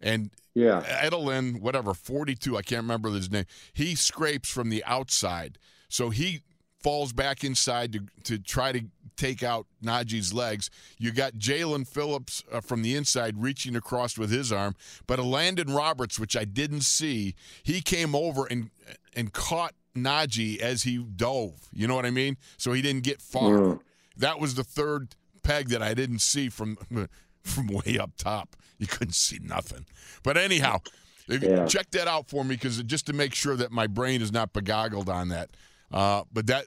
[0.00, 3.44] and yeah, Edelin, whatever, 42, I can't remember his name.
[3.72, 5.58] He scrapes from the outside.
[5.88, 6.42] So he
[6.80, 8.84] falls back inside to, to try to
[9.16, 10.70] take out Najee's legs.
[10.98, 14.74] You got Jaelan Phillips uh, from the inside reaching across with his arm,
[15.06, 18.70] but Landon Roberts, which I didn't see, he came over and
[19.16, 21.68] and caught Najee as he dove.
[21.72, 22.36] You know what I mean?
[22.56, 23.50] So he didn't get far.
[23.50, 23.80] Mm.
[24.16, 26.76] That was the third peg that I didn't see from
[27.42, 28.56] from way up top.
[28.78, 29.86] You couldn't see nothing.
[30.22, 30.80] But anyhow,
[31.28, 31.66] yeah.
[31.66, 34.52] check that out for me because just to make sure that my brain is not
[34.52, 35.50] begoggled on that.
[35.92, 36.66] Uh, but that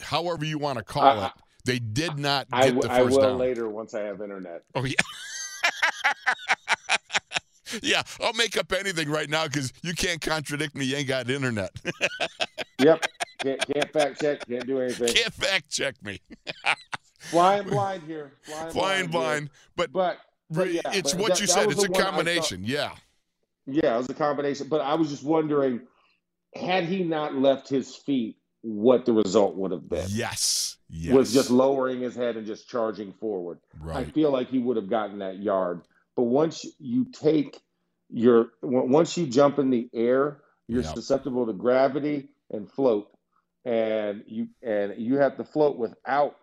[0.00, 1.32] however you want to call I, it,
[1.64, 3.38] they did not get I, the first I will down.
[3.38, 4.62] later once I have internet.
[4.74, 4.94] Oh yeah.
[7.82, 10.84] yeah, I'll make up anything right now because you can't contradict me.
[10.86, 11.70] You ain't got internet.
[12.78, 13.04] yep.
[13.38, 14.46] Can't, can't fact check.
[14.46, 15.14] Can't do anything.
[15.14, 16.20] can't fact check me.
[17.18, 18.32] Flying blind here.
[18.42, 19.10] Flying, Flying blind.
[19.10, 19.50] blind, here.
[19.76, 20.18] but, but,
[20.50, 21.70] but yeah, it's but what that- you said.
[21.70, 22.64] It's a one I thought- combination.
[22.64, 22.94] yeah.
[23.66, 24.68] Yeah, it was a combination.
[24.68, 25.82] But I was just wondering,
[26.54, 30.06] had he not left his feet, what the result would have been.
[30.10, 30.76] Yes.
[30.88, 31.14] Yes.
[31.14, 33.58] Was just lowering his head and just charging forward.
[33.90, 35.82] I feel like he would have gotten that yard.
[36.16, 37.60] But once you take
[38.10, 40.94] your, once you jump in the air, you're Yep.
[40.94, 43.08] susceptible to gravity and float,
[43.64, 46.36] and you and you have to float without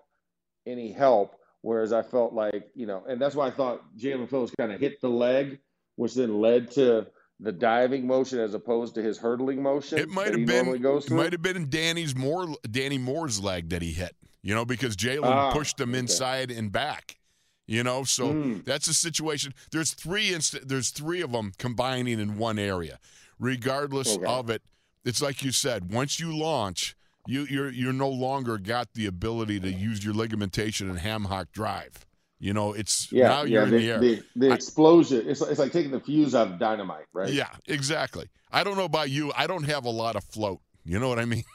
[0.65, 1.35] any help.
[1.61, 4.79] Whereas I felt like you know, and that's why I thought Jaelan Phillips kind of
[4.79, 5.59] hit the leg,
[5.95, 7.07] which then led to
[7.39, 9.97] the diving motion as opposed to his hurdling motion.
[9.99, 10.67] It might have been.
[10.69, 14.15] It might have been Danny's Moore, Danny Moore's leg that he hit.
[14.43, 15.99] You know, because Jaelan Ah, pushed him okay.
[15.99, 17.17] inside and back.
[17.65, 18.63] You know, so Mm.
[18.63, 19.53] that's a situation.
[19.71, 22.97] There's three inst- There's three of them combining in one area.
[23.39, 24.25] Regardless Okay.
[24.25, 24.61] of it,
[25.05, 25.91] it's like you said.
[25.91, 26.95] Once you launch,
[27.27, 31.51] you you're you're no longer got the ability to use your ligamentation and ham hock
[31.51, 32.05] drive.
[32.39, 33.45] You know, it's Yeah, now yeah.
[33.45, 33.99] you're in The, air.
[33.99, 35.23] the, the I- explosion.
[35.27, 37.29] It's, it's like taking the fuse out of dynamite, right?
[37.33, 38.29] Yeah, exactly.
[38.51, 39.31] I don't know about you.
[39.35, 40.59] I don't have a lot of float.
[40.85, 41.43] You know what I mean?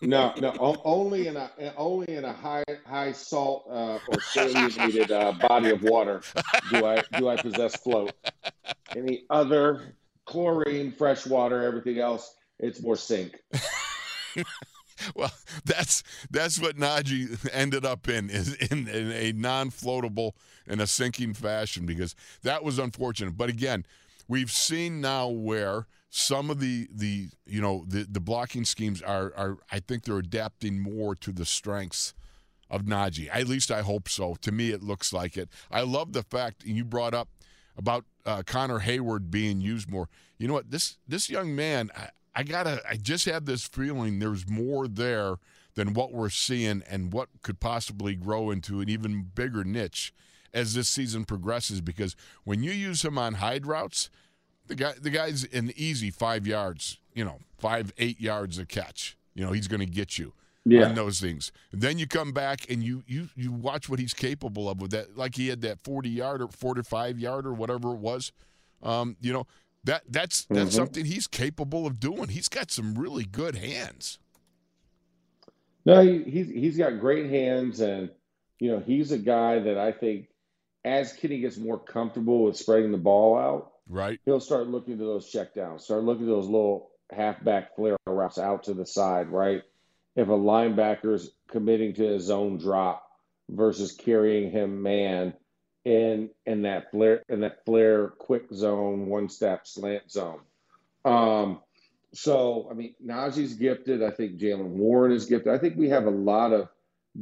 [0.00, 0.80] No, no.
[0.82, 5.82] Only in a only in a high high salt uh, or salinated uh, body of
[5.82, 6.22] water
[6.70, 8.12] do I do I possess float.
[8.96, 13.36] Any other chlorine, fresh water, everything else, it's more sink.
[15.14, 15.32] Well,
[15.64, 20.32] that's that's what Najee ended up in is in, in a non-floatable
[20.66, 23.36] in a sinking fashion because that was unfortunate.
[23.36, 23.84] But again,
[24.28, 29.32] we've seen now where some of the the you know the the blocking schemes are
[29.36, 32.14] are I think they're adapting more to the strengths
[32.70, 33.28] of Najee.
[33.32, 34.36] At least I hope so.
[34.42, 35.48] To me, it looks like it.
[35.70, 37.28] I love the fact you brought up
[37.76, 40.08] about uh, Connor Heyward being used more.
[40.38, 40.70] You know what?
[40.70, 42.80] This this young man, I, I gotta.
[42.88, 45.38] I just have this feeling there's more there
[45.74, 50.14] than what we're seeing, and what could possibly grow into an even bigger niche
[50.54, 51.80] as this season progresses.
[51.80, 54.08] Because when you use him on hide routes,
[54.68, 56.98] the guy the guy's an easy five yards.
[57.12, 59.16] You know, five eight yards a catch.
[59.34, 60.32] You know, he's going to get you
[60.64, 60.84] yeah.
[60.84, 61.50] on those things.
[61.72, 65.16] Then you come back and you you you watch what he's capable of with that.
[65.16, 68.30] Like he had that forty yard or forty five yard or whatever it was.
[68.80, 69.48] Um, you know
[69.84, 70.76] that that's that's Mhm.
[70.76, 72.28] something he's capable of doing.
[72.28, 74.18] He's got some really good hands.
[75.84, 78.10] No, he, he's he's got great hands, and
[78.58, 80.28] you know he's a guy that I think
[80.84, 84.20] as Kenny gets more comfortable with spreading the ball out, Right.
[84.24, 88.64] he'll start looking to those checkdowns, start looking to those little halfback flare routes out
[88.64, 89.62] to the side, right?
[90.14, 93.02] If a linebacker's committing to his zone drop
[93.48, 95.32] versus carrying him man
[95.88, 100.40] in in that flare in that flare quick zone, one step slant zone.
[101.04, 101.60] Um,
[102.12, 104.02] so I mean Najee's gifted.
[104.02, 105.52] I think Jaylen Warren is gifted.
[105.52, 106.68] I think we have a lot of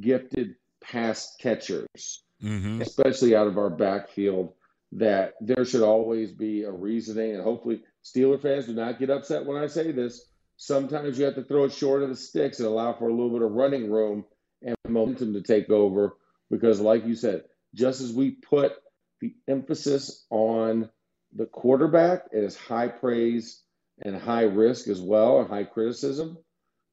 [0.00, 2.82] gifted pass catchers Mm-hmm.
[2.82, 4.52] especially out of our backfield,
[4.92, 7.34] that there should always be a reasoning.
[7.34, 10.26] And hopefully, Steeler fans do not get upset when I say this.
[10.58, 13.30] Sometimes you have to throw it short of the sticks and allow for a little
[13.30, 14.26] bit of running room
[14.60, 16.16] and momentum to take over.
[16.50, 17.44] Because, like you said,
[17.76, 18.72] just as we put
[19.20, 20.90] the emphasis on
[21.34, 23.62] the quarterback as high praise
[24.04, 26.36] and high risk as well, and high criticism,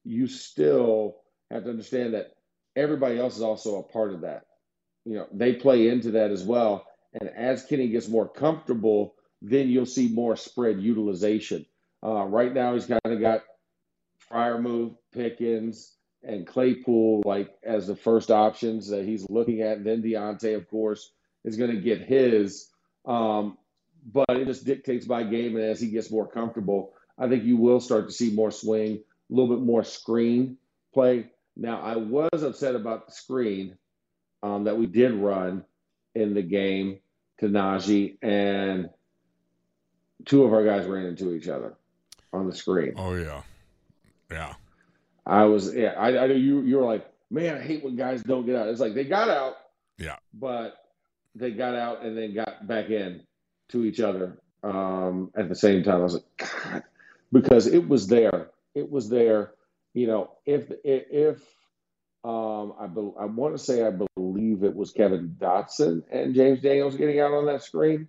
[0.04, 1.16] you still
[1.50, 2.32] have to understand that
[2.76, 4.44] everybody else is also a part of that
[5.04, 6.86] you know they play into that as well.
[7.12, 11.64] And as Kenny gets more comfortable, then you'll see more spread utilization.
[12.04, 13.42] Uh, right now, he's kind of got
[14.30, 15.94] Freiermuth, Pickens,
[16.26, 19.78] and Claypool like as the first options that he's looking at.
[19.78, 21.10] And then Diontae, of course,
[21.44, 22.70] is going to get his.
[23.04, 23.58] Um,
[24.12, 27.56] but it just dictates by game, and as he gets more comfortable, I think you
[27.56, 30.58] will start to see more swing, a little bit more screen
[30.92, 31.30] play.
[31.56, 33.78] Now, I was upset about the screen
[34.42, 35.64] um, that we did run
[36.14, 36.98] in the game
[37.38, 38.90] to Najee, and
[40.24, 41.74] two of our guys ran into each other
[42.32, 42.94] on the screen.
[42.96, 43.42] Oh yeah,
[44.30, 44.54] yeah.
[45.26, 46.62] I was, yeah, I, I know you.
[46.62, 48.68] You were like, man, I hate when guys don't get out.
[48.68, 49.54] It's like they got out,
[49.98, 50.16] Yeah.
[50.32, 50.76] but
[51.34, 53.22] they got out and then got back in
[53.70, 56.00] to each other um, at the same time.
[56.00, 56.82] I was like, God,
[57.32, 58.50] because it was there.
[58.74, 59.52] It was there.
[59.94, 61.40] You know, if if
[62.24, 66.60] um, I be, I want to say I believe it was Kevin Dotson and James
[66.60, 68.08] Daniels getting out on that screen.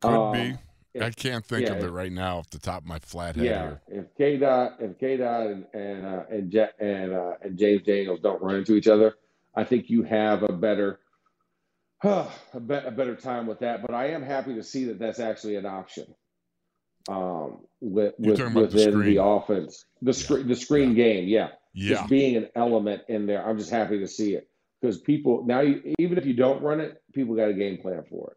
[0.00, 0.54] Could Um, be.
[1.00, 3.44] I can't think yeah, of it right now off the top of my flat head.
[3.44, 3.80] Yeah, here.
[3.88, 8.20] if K dot if K dot and and uh, and, and, uh, and James Daniels
[8.20, 9.14] don't run into each other,
[9.54, 11.00] I think you have a better
[12.02, 12.28] a,
[12.60, 13.82] be- a better time with that.
[13.82, 16.14] But I am happy to see that that's actually an option
[17.08, 20.48] um, with, with within the, the, offense, the screen, yeah.
[20.48, 21.04] the screen yeah.
[21.04, 21.28] game.
[21.28, 21.48] Yeah.
[21.72, 23.46] yeah, just being an element in there.
[23.46, 24.48] I'm just happy to see it
[24.80, 28.04] because people now, you, even if you don't run it, people got a game plan
[28.08, 28.36] for it,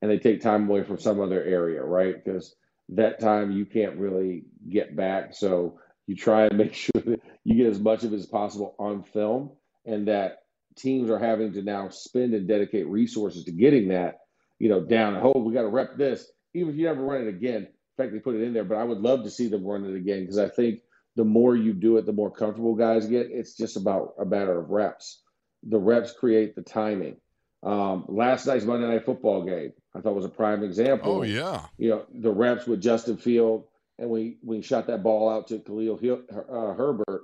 [0.00, 2.22] and they take time away from some other area, right?
[2.22, 2.54] Because
[2.90, 7.56] that time you can't really get back, so you try and make sure that you
[7.56, 9.50] get as much of it as possible on film,
[9.84, 10.38] and that
[10.76, 14.20] teams are having to now spend and dedicate resources to getting that,
[14.58, 15.20] you know, down.
[15.22, 18.12] Oh, we got to rep this, even if you never run it again in fact
[18.12, 20.20] they put it in there, but I would love to see them run it again
[20.20, 20.80] because I think
[21.16, 23.28] the more you do it, the more comfortable guys get.
[23.30, 25.20] It's just about a matter of reps.
[25.64, 27.16] The reps create the timing.
[27.62, 31.18] Um, last night's Monday Night Football game, I thought was a prime example.
[31.18, 33.64] Oh yeah, you know the reps with Justin Field,
[33.98, 35.98] and we we shot that ball out to Khalil
[36.30, 37.22] uh, Herbert,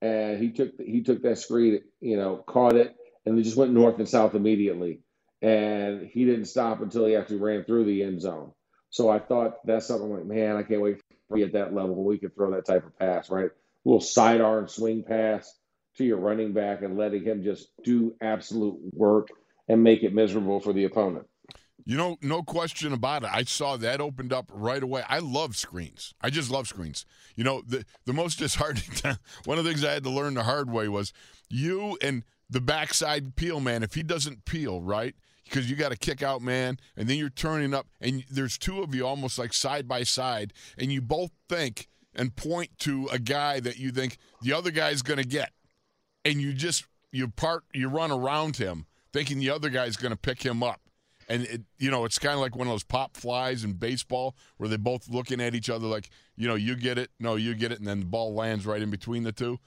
[0.00, 2.94] and he took he took that screen, you know, caught it,
[3.26, 5.00] and they just went north and south immediately,
[5.42, 8.52] and he didn't stop until he actually ran through the end zone.
[8.90, 11.96] So I thought that's something like, man, I can't wait for you at that level
[11.96, 13.46] when we can throw that type of pass, right?
[13.46, 15.52] A little sidearm swing pass
[15.96, 19.30] to your running back and letting him just do absolute work
[19.68, 21.26] and make it miserable for the opponent.
[21.86, 23.30] You know, no question about it.
[23.30, 25.02] I saw that opened up right away.
[25.06, 26.14] I love screens.
[26.20, 27.04] I just love screens.
[27.36, 30.44] You know, the the most disheartening one of the things I had to learn the
[30.44, 31.12] hard way was
[31.50, 33.82] you and the backside peel man.
[33.82, 37.28] If he doesn't peel right, because you got a kick out man, and then you're
[37.28, 41.32] turning up, and there's two of you almost like side by side, and you both
[41.48, 45.52] think and point to a guy that you think the other guy's going to get,
[46.24, 50.18] and you just you part you run around him thinking the other guy's going to
[50.18, 50.80] pick him up.
[51.28, 54.34] And it, you know, it's kind of like one of those pop flies in baseball
[54.56, 57.54] where they're both looking at each other like, you know, you get it, no, you
[57.54, 59.58] get it, and then the ball lands right in between the two.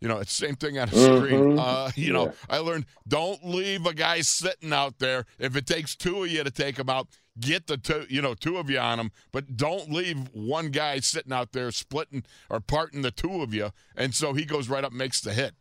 [0.00, 1.40] You know, it's the same thing on a screen.
[1.40, 1.58] Mm-hmm.
[1.58, 2.12] Uh, you yeah.
[2.12, 5.26] know, I learned don't leave a guy sitting out there.
[5.38, 8.34] If it takes two of you to take him out, get the two, you know,
[8.34, 12.60] two of you on him, but don't leave one guy sitting out there splitting or
[12.60, 13.72] parting the two of you.
[13.96, 15.54] And so he goes right up, makes the hit.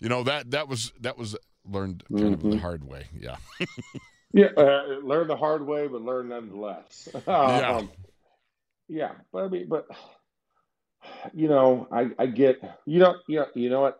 [0.00, 1.36] You know that that was that was
[1.68, 2.34] learned kind mm-hmm.
[2.34, 2.58] of the mm-hmm.
[2.58, 3.06] hard way.
[3.18, 3.36] Yeah.
[4.32, 7.08] yeah, uh, learn the hard way, but learn nonetheless.
[7.14, 7.82] um, yeah.
[8.88, 9.86] Yeah, but I mean, but
[11.32, 13.98] you know, I, I get you know you know you know what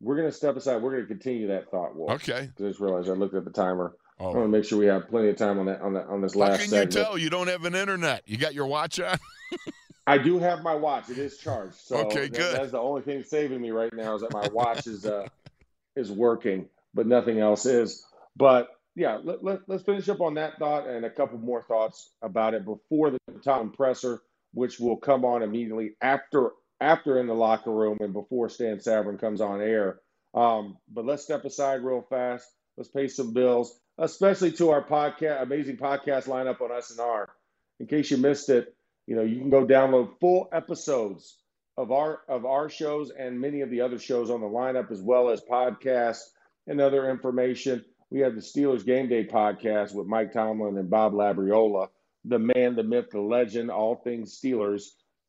[0.00, 0.82] we're gonna step aside.
[0.82, 2.10] We're gonna continue that thought, Wolf.
[2.12, 2.48] Okay.
[2.56, 3.96] I just realized I looked at the timer.
[4.18, 4.32] Oh.
[4.32, 6.20] I want to make sure we have plenty of time on that on that on
[6.20, 6.50] this last.
[6.50, 6.94] How can segment.
[6.94, 8.22] you tell you don't have an internet?
[8.26, 9.18] You got your watch on.
[10.06, 11.08] I do have my watch.
[11.08, 11.74] It is charged.
[11.74, 12.56] So okay, that, good.
[12.56, 15.26] That's the only thing saving me right now is that my watch is uh
[15.96, 18.04] is working, but nothing else is.
[18.36, 22.10] But yeah, let, let, let's finish up on that thought and a couple more thoughts
[22.22, 24.20] about it before the Tom presser
[24.52, 26.50] which will come on immediately after
[26.80, 30.00] after in the locker room and before Stan Savran comes on air.
[30.34, 32.46] Um, but let's step aside real fast.
[32.76, 37.26] Let's pay some bills, especially to our podcast, amazing podcast lineup on SNR.
[37.80, 38.74] In case you missed it,
[39.06, 41.36] you know you can go download full episodes
[41.76, 45.02] of our of our shows and many of the other shows on the lineup, as
[45.02, 46.22] well as podcasts
[46.66, 47.84] and other information.
[48.10, 51.88] We have the Steelers Game Day podcast with Mike Tomlin and Bob Labriola
[52.24, 54.84] the man, the myth, the legend, all things Steelers,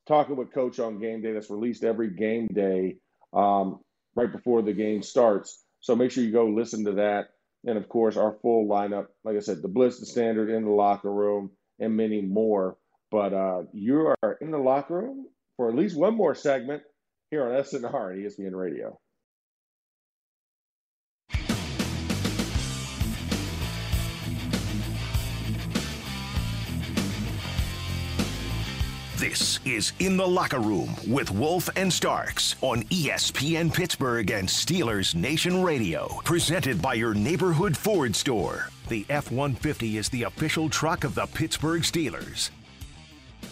[0.07, 1.33] talking with Coach on game day.
[1.33, 2.97] That's released every game day
[3.33, 3.79] um,
[4.15, 5.63] right before the game starts.
[5.79, 7.29] So make sure you go listen to that.
[7.65, 10.71] And of course, our full lineup, like I said, the Blitz, the Standard, in the
[10.71, 12.77] locker room, and many more.
[13.11, 16.81] But uh, you are in the locker room for at least one more segment
[17.29, 18.99] here on SNR and ESPN Radio.
[29.21, 35.13] This is In the Locker Room with Wolf and Starks on ESPN Pittsburgh and Steelers
[35.13, 36.07] Nation Radio.
[36.23, 38.69] Presented by your neighborhood Ford store.
[38.89, 42.49] The F 150 is the official truck of the Pittsburgh Steelers.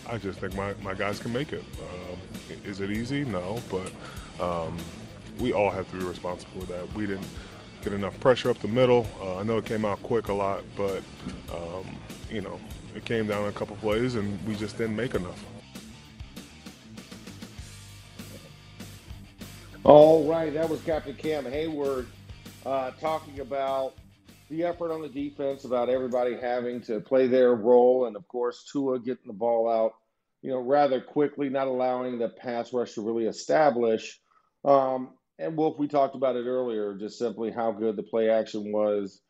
[0.10, 1.64] I just think my, my guys can make it.
[1.80, 2.18] Um,
[2.66, 3.24] is it easy?
[3.24, 3.92] No, but
[4.44, 4.76] um,
[5.38, 6.92] we all have to be responsible for that.
[6.94, 7.28] We didn't
[7.84, 9.06] get enough pressure up the middle.
[9.22, 11.04] Uh, I know it came out quick a lot, but,
[11.54, 11.86] um,
[12.32, 12.60] you know,
[12.96, 15.46] it came down a couple plays and we just didn't make enough.
[19.86, 22.08] All right, that was Captain Cam Heyward
[22.66, 23.96] uh, talking about
[24.50, 28.64] the effort on the defense, about everybody having to play their role, and of course
[28.72, 29.94] Tua getting the ball out,
[30.42, 34.20] you know, rather quickly, not allowing the pass rush to really establish.
[34.66, 38.72] Um, and Wolf, we talked about it earlier, just simply how good the play action
[38.72, 39.22] was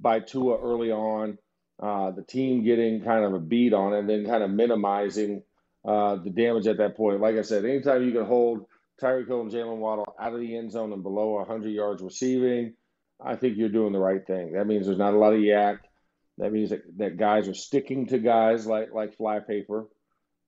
[0.00, 1.38] by Tua early on.
[1.82, 5.42] uh, the team getting kind of a beat on it and then kind of minimizing
[5.86, 7.20] uh, the damage at that point.
[7.20, 8.66] Like I said, anytime you can hold
[9.00, 12.74] Tyreek Hill and Jaylen Waddle out of the end zone and below 100 yards receiving,
[13.24, 14.52] I think you're doing the right thing.
[14.52, 15.78] That means there's not a lot of YAC.
[16.38, 19.86] That means that, that guys are sticking to guys like like flypaper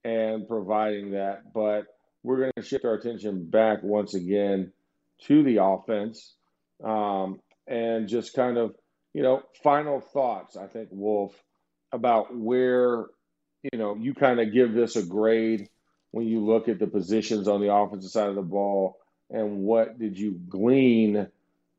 [0.05, 1.53] and providing that.
[1.53, 1.87] But
[2.23, 4.73] we're going to shift our attention back once again
[5.27, 6.35] to the offense
[6.85, 8.75] um, and just kind of,
[9.13, 11.35] you know, final thoughts, I think, Wolf,
[11.93, 13.07] about where,
[13.73, 15.69] you know, you kind of give this a grade
[16.13, 18.99] when you look at the positions on the offensive side of the ball
[19.31, 21.29] and what did you glean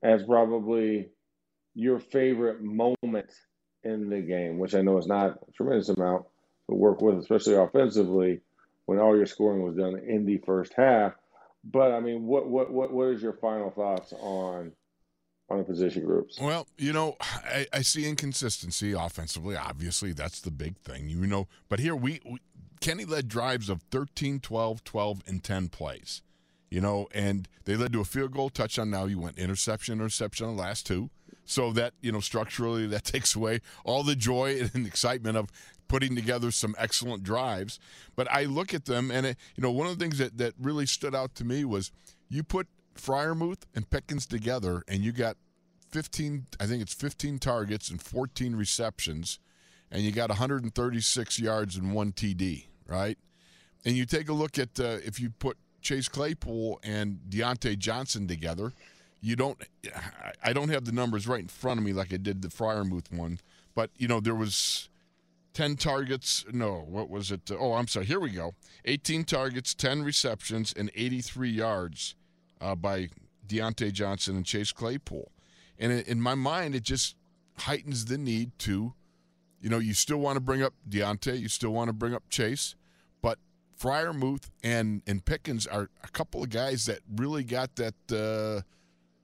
[0.01, 1.09] as probably
[1.75, 3.31] your favorite moment
[3.83, 6.25] in the game, which I know is not a tremendous amount
[6.69, 8.41] to work with, especially offensively,
[8.85, 11.13] when all your scoring was done in the first half.
[11.63, 14.71] But I mean, what what what what is your final thoughts on
[15.49, 16.39] on the position groups?
[16.39, 19.55] Well, you know, I, I see inconsistency offensively.
[19.55, 21.47] Obviously, that's the big thing, you know.
[21.69, 22.39] But here we, we
[22.81, 26.21] Kenny led drives of 13, 12, 12, and 10 plays.
[26.69, 28.89] You know, and they led to a field goal touchdown.
[28.89, 31.09] Now you went interception, interception on the last two.
[31.45, 35.49] So that, you know, structurally that takes away all the joy and excitement of
[35.87, 37.77] putting together some excellent drives.
[38.15, 40.53] But I look at them and, it, you know, one of the things that, that
[40.59, 41.91] really stood out to me was
[42.29, 45.35] you put Freiermuth and Pickens together and you got
[45.91, 49.39] 15, I think it's 15 targets and 14 receptions,
[49.91, 53.17] and you got 136 yards and one TD, right?
[53.85, 58.27] And you take a look at uh, if you put Chase Claypool and Diontae Johnson
[58.27, 58.73] together,
[59.21, 59.61] you don't.
[60.43, 63.11] I don't have the numbers right in front of me like I did the Freiermuth
[63.11, 63.39] one,
[63.75, 64.89] but you know there was
[65.53, 66.45] 10 targets.
[66.51, 67.49] No, what was it?
[67.51, 68.05] Oh, I'm sorry.
[68.05, 68.55] Here we go.
[68.85, 72.15] 18 targets, 10 receptions, and 83 yards
[72.59, 73.09] uh, by
[73.47, 75.31] Diontae Johnson and Chase Claypool.
[75.77, 77.15] And in my mind, it just
[77.57, 78.93] heightens the need to,
[79.59, 82.23] you know, you still want to bring up Diontae, you still want to bring up
[82.29, 82.75] Chase,
[83.81, 88.61] but Freiermuth and and Pickens are a couple of guys that really got that uh,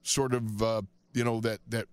[0.04, 0.82] sort of, uh,
[1.14, 1.88] you know, that that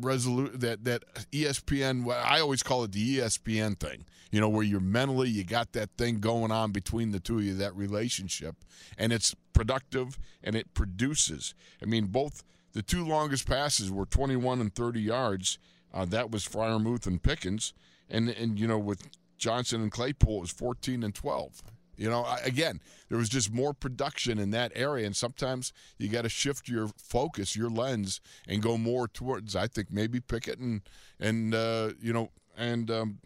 [0.00, 2.10] resolute that that ESPN.
[2.12, 4.04] I always call it the ESPN thing.
[4.30, 7.44] You know, where you're mentally you got that thing going on between the two of
[7.44, 8.56] you, that relationship,
[8.96, 11.54] and it's productive and it produces.
[11.82, 12.42] I mean, both
[12.72, 15.58] the two longest passes were 21 and 30 yards.
[15.92, 17.74] Uh, that was Freiermuth and Pickens,
[18.08, 21.62] and and you know with Johnson and Claypool it was 14 and 12.
[22.02, 26.22] You know, again, there was just more production in that area, and sometimes you got
[26.22, 29.54] to shift your focus, your lens, and go more towards.
[29.54, 30.80] I think maybe Pickett and
[31.20, 33.18] and uh, you know and um,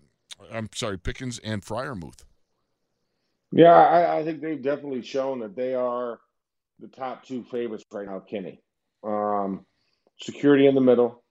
[0.53, 2.25] I'm sorry, Pickens and Freiermuth.
[3.51, 6.19] Yeah, I, I, think they've definitely shown that they are
[6.79, 8.21] the top two favorites right now.
[8.29, 8.61] Kenny,
[9.03, 9.65] um,
[10.21, 11.23] security in the middle,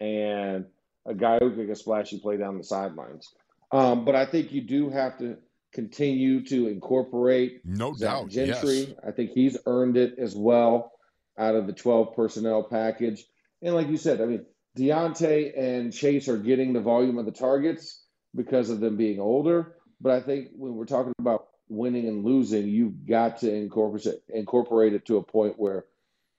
[0.00, 0.64] and
[1.06, 3.28] a guy who can get splashy play down the sidelines.
[3.70, 5.36] Um, but I think you do have to
[5.72, 8.78] continue to incorporate no Zach doubt Gentry.
[8.80, 8.94] Yes.
[9.06, 10.92] I think he's earned it as well
[11.38, 13.24] out of the 12 personnel package.
[13.62, 14.46] And like you said, I mean,
[14.76, 18.02] Diontae and Chase are getting the volume of the targets
[18.34, 19.76] because of them being older.
[20.00, 24.22] But I think when we're talking about winning and losing, you've got to incorporate it,
[24.28, 25.84] incorporate it to a point where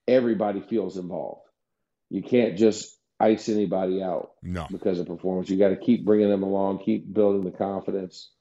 [0.08, 1.42] everybody feels involved.
[2.10, 4.68] You can't just ice anybody out no.
[4.70, 5.50] because of performance.
[5.50, 8.32] You got to keep bringing them along, keep building the confidence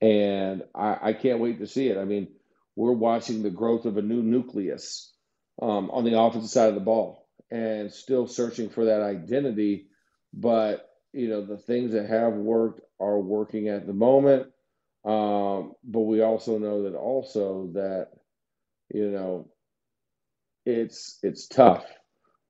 [0.00, 1.98] and I, I, can't wait to see it.
[1.98, 2.28] I mean,
[2.74, 5.12] we're watching the growth of a new nucleus
[5.60, 9.86] um, on the offensive side of the ball, and still searching for that identity.
[10.34, 14.48] But you know, the things that have worked are working at the moment.
[15.04, 18.08] Um, but we also know that also that
[18.92, 19.48] you know
[20.66, 21.86] it's it's tough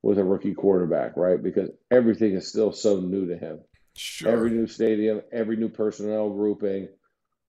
[0.01, 1.41] with a rookie quarterback, right?
[1.41, 3.59] Because everything is still so new to him.
[3.95, 4.31] Sure.
[4.31, 6.89] Every new stadium, every new personnel grouping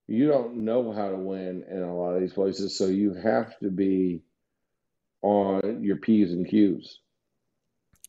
[0.09, 3.59] you don't know how to win in a lot of these places, so you have
[3.61, 4.23] to be
[5.23, 7.01] on your P's and Q's.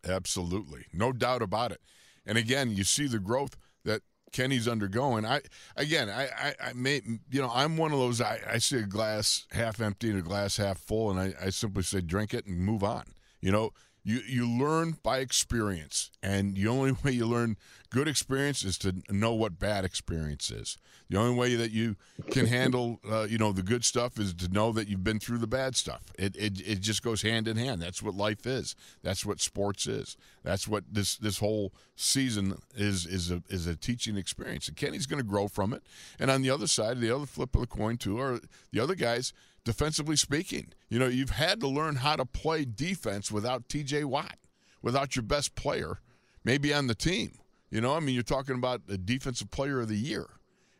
[0.07, 0.85] Absolutely.
[0.93, 1.81] No doubt about it.
[2.25, 5.25] And again, you see the growth that Kenny's undergoing.
[5.25, 5.41] I
[5.75, 8.21] again, I, I, I may, you know, I'm one of those.
[8.21, 11.49] I, I see a glass half empty and a glass half full, and I, I
[11.49, 13.03] simply say drink it and move on.
[13.41, 13.71] You know,
[14.03, 17.57] you you learn by experience, and the only way you learn
[17.89, 20.77] good experience is to know what bad experience is.
[21.09, 21.95] The only way that you
[22.29, 25.39] can handle, uh, you know, the good stuff is to know that you've been through
[25.39, 26.01] the bad stuff.
[26.17, 27.81] It, it it just goes hand in hand.
[27.81, 28.75] That's what life is.
[29.01, 30.17] That's what sports is.
[30.43, 34.67] That's what this this whole season is is a is a teaching experience.
[34.67, 35.83] And Kenny's going to grow from it.
[36.19, 38.39] And on the other side, the other flip of the coin too, are
[38.71, 39.33] the other guys
[39.63, 40.73] defensively speaking.
[40.89, 44.37] You know, you've had to learn how to play defense without TJ Watt,
[44.81, 45.99] without your best player,
[46.43, 47.33] maybe on the team
[47.69, 50.27] You know, I mean, you're talking about the defensive player of the year.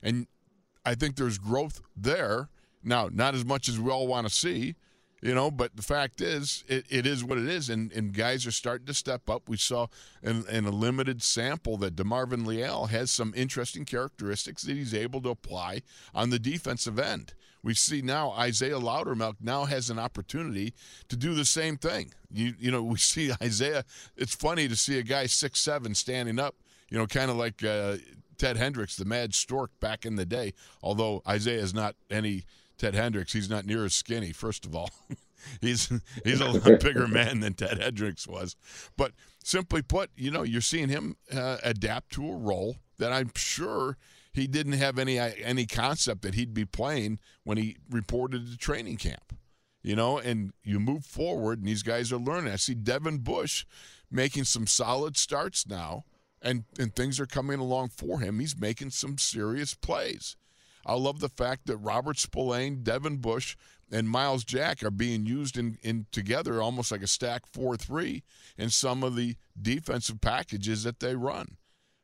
[0.02, 0.28] And
[0.86, 2.50] I think there's growth there.
[2.84, 4.76] Now, not as much as we all want to see,
[5.22, 7.70] you know, but the fact is, it, it is what it is.
[7.70, 9.50] And, and guys are starting to step up.
[9.50, 9.88] We saw
[10.24, 15.22] in, in a limited sample that DeMarvin Leal has some interesting characteristics that he's able
[15.24, 15.82] to apply
[16.16, 17.34] on the defensive end.
[17.64, 20.74] We see now Isaiah Loudermilk now has an opportunity
[21.10, 22.14] to do the same thing.
[22.32, 23.84] You you know we see Isaiah.
[24.16, 26.56] It's funny to see a guy six seven standing up.
[26.90, 27.98] You know, kind of like uh,
[28.38, 30.54] Ted Hendricks, the Mad Stork back in the day.
[30.82, 32.46] Although Isaiah is not any
[32.80, 34.32] Ted Hendricks, he's not near as skinny.
[34.32, 34.90] First of all,
[35.62, 35.92] he's
[36.24, 38.56] he's a lot bigger man than Ted Hendricks was.
[38.98, 39.12] But
[39.44, 43.98] simply put, you know, you're seeing him uh, adapt to a role that I'm sure
[44.32, 48.58] he didn't have any uh, any concept that he'd be playing when he reported to
[48.58, 49.34] training camp.
[49.82, 52.52] You know, and you move forward, and these guys are learning.
[52.52, 53.66] I see Devin Bush
[54.12, 56.04] making some solid starts now,
[56.42, 58.40] and and things are coming along for him.
[58.40, 60.36] He's making some serious plays.
[60.86, 63.56] I love the fact that Robert Spillane, Devin Bush,
[63.92, 68.24] and Myles Jack are being used in, in together almost like a stack four three
[68.58, 71.58] in some of the defensive packages that they run.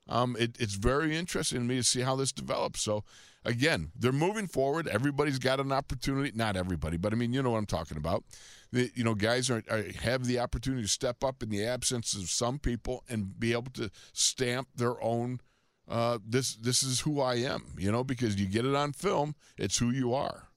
[0.07, 2.81] Um, it, it's very interesting to me to see how this develops.
[2.81, 3.03] So,
[3.43, 4.87] again, they're moving forward.
[4.87, 6.31] Everybody's got an opportunity.
[6.35, 8.23] Not everybody, but I mean, you know what I'm talking about.
[8.71, 12.13] The, you know, guys are, are, have the opportunity to step up in the absence
[12.13, 15.39] of some people and be able to stamp their own.
[15.87, 19.35] Uh, this this is who I am, you know, because you get it on film.
[19.55, 20.47] It's who you are.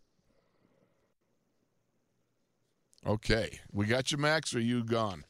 [3.06, 4.54] Okay, we got you, Max.
[4.54, 5.24] Or you gone?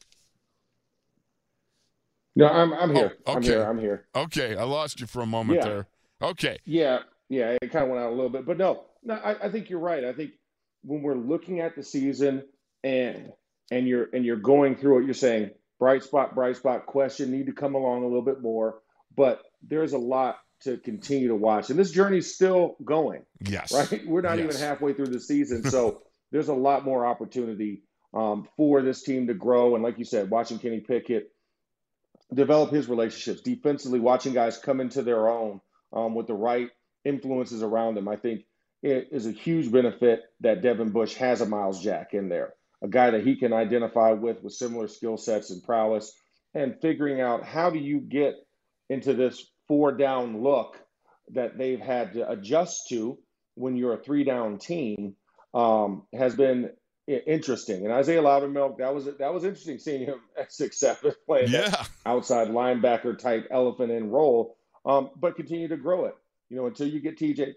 [2.39, 3.17] No, I'm I'm here.
[3.25, 3.37] Oh, okay.
[3.37, 3.63] I'm here.
[3.63, 4.07] I'm here.
[4.15, 5.67] Okay, I lost you for a moment yeah.
[5.67, 5.87] there.
[6.21, 6.57] Okay.
[6.65, 9.51] Yeah, yeah, it kind of went out a little bit, but no, no, I, I
[9.51, 10.05] think you're right.
[10.05, 10.31] I think
[10.83, 12.43] when we're looking at the season
[12.83, 13.33] and
[13.71, 17.47] and you're and you're going through it, you're saying bright spot, bright spot, question need
[17.47, 18.79] to come along a little bit more,
[19.15, 23.25] but there's a lot to continue to watch, and this journey's still going.
[23.41, 23.73] Yes.
[23.73, 24.01] Right.
[24.07, 24.55] We're not yes.
[24.55, 27.83] even halfway through the season, so there's a lot more opportunity
[28.13, 29.75] um, for this team to grow.
[29.75, 31.31] And like you said, watching Kenny Pickett
[32.33, 35.61] develop his relationships defensively, watching guys come into their own
[35.93, 36.69] um, with the right
[37.05, 38.07] influences around them.
[38.07, 38.45] I think
[38.83, 42.53] it is a huge benefit that Devin Bush has a Myles Jack in there,
[42.83, 46.13] a guy that he can identify with with similar skill sets and prowess,
[46.53, 48.35] and figuring out how do you get
[48.89, 50.77] into this four down look
[51.33, 53.17] that they've had to adjust to
[53.55, 55.15] when you're a three down team
[55.53, 56.71] um, has been
[57.09, 57.85] interesting.
[57.85, 61.69] And Isaiah Loudermilk, that was that was interesting seeing him at six seven playing yeah.
[61.69, 64.57] that outside linebacker type elephant in role.
[64.85, 66.15] Um, but continue to grow it.
[66.49, 67.53] You know, until you get TJ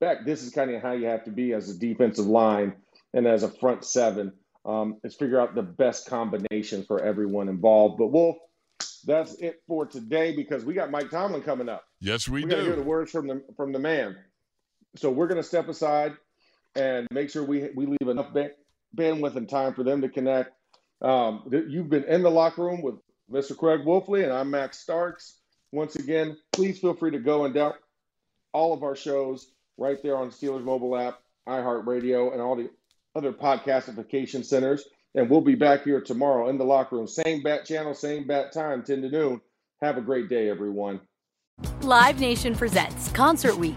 [0.00, 2.74] back, this is kind of how you have to be as a defensive line
[3.12, 4.32] and as a front seven.
[4.64, 7.96] Um, is figure out the best combination for everyone involved.
[7.96, 8.36] But Wolf,
[9.06, 11.84] that's it for today because we got Mike Tomlin coming up.
[12.00, 12.56] Yes, we, we do.
[12.56, 14.16] Hear the words from the from the man.
[14.96, 16.16] So we're going to step aside
[16.78, 18.32] and make sure we we leave enough
[18.96, 20.52] bandwidth and time for them to connect.
[21.02, 22.94] Um, you've been in the locker room with
[23.30, 23.56] Mr.
[23.56, 25.38] Craig Wolfley, and I'm Max Starks.
[25.72, 27.74] Once again, please feel free to go and down
[28.52, 32.70] all of our shows right there on Steelers mobile app, iHeartRadio, and all the
[33.14, 34.84] other podcastification centers.
[35.14, 37.06] And we'll be back here tomorrow in the locker room.
[37.06, 39.40] Same bat channel, same bat time, 10 to noon.
[39.82, 41.00] Have a great day, everyone.
[41.82, 43.76] Live Nation presents Concert Week.